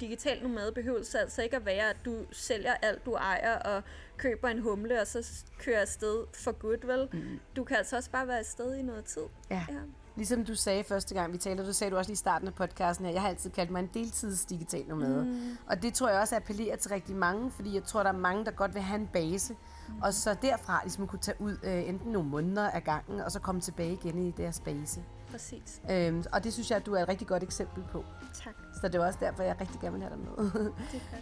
[0.00, 2.24] digital nomade behøver altså ikke at være, at du
[2.58, 3.82] sælger alt, du ejer, og
[4.16, 7.08] køber en humle, og så kører afsted for good, vel?
[7.12, 7.40] Mm.
[7.56, 9.22] Du kan altså også bare være afsted i noget tid.
[9.50, 9.66] Ja.
[9.68, 9.78] ja.
[10.16, 12.54] Ligesom du sagde første gang, vi talte, du sagde du også lige i starten af
[12.54, 15.24] podcasten her, jeg har altid kaldt mig en deltids digital nomade.
[15.24, 15.56] Mm.
[15.66, 18.44] Og det tror jeg også appellerer til rigtig mange, fordi jeg tror, der er mange,
[18.44, 19.52] der godt vil have en base,
[19.88, 20.02] mm.
[20.02, 23.40] og så derfra ligesom kunne tage ud øh, enten nogle måneder af gangen, og så
[23.40, 25.00] komme tilbage igen i deres base.
[25.30, 25.80] Præcis.
[25.90, 28.04] Øhm, og det synes jeg, at du er et rigtig godt eksempel på.
[28.44, 28.54] Tak.
[28.80, 30.72] Så det er også derfor, jeg rigtig gerne vil have dig med.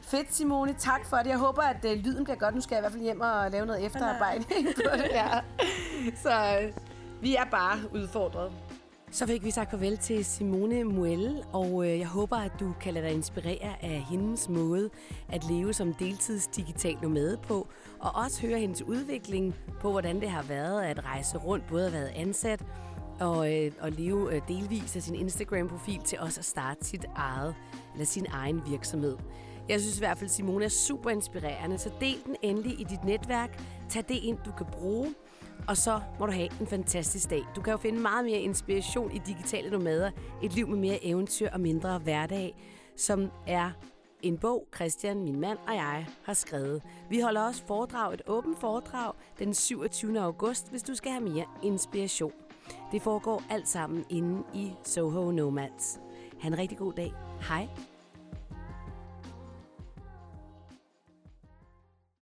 [0.02, 0.74] Fedt, Simone.
[0.78, 1.26] Tak for det.
[1.26, 2.54] Jeg håber, at uh, lyden bliver godt.
[2.54, 4.44] Nu skal jeg i hvert fald hjem og lave noget efterarbejde
[4.84, 5.40] på det her.
[6.22, 8.52] Så uh, vi er bare udfordret.
[9.10, 12.94] Så fik vi sagt farvel til Simone Muelle, og øh, jeg håber, at du kan
[12.94, 14.90] lade dig inspirere af hendes måde
[15.28, 17.68] at leve som deltids digital nomade på,
[18.00, 21.92] og også høre hendes udvikling på, hvordan det har været at rejse rundt, både at
[21.92, 22.64] være ansat
[23.20, 27.54] og, øh, og leve øh, delvis af sin Instagram-profil til også at starte sit eget,
[27.92, 29.16] eller sin egen virksomhed.
[29.68, 32.84] Jeg synes i hvert fald, at Simone er super inspirerende, så del den endelig i
[32.84, 33.62] dit netværk.
[33.88, 35.14] Tag det ind, du kan bruge,
[35.68, 37.42] og så må du have en fantastisk dag.
[37.56, 40.10] Du kan jo finde meget mere inspiration i digitale nomader,
[40.42, 42.56] et liv med mere eventyr og mindre hverdag,
[42.96, 43.70] som er
[44.22, 46.82] en bog, Christian, min mand og jeg har skrevet.
[47.10, 50.20] Vi holder også foredrag, et åbent foredrag den 27.
[50.20, 52.32] august, hvis du skal have mere inspiration.
[52.92, 56.00] Det foregår alt sammen inde i Soho Nomads.
[56.40, 57.12] Ha' en rigtig god dag.
[57.48, 57.68] Hej.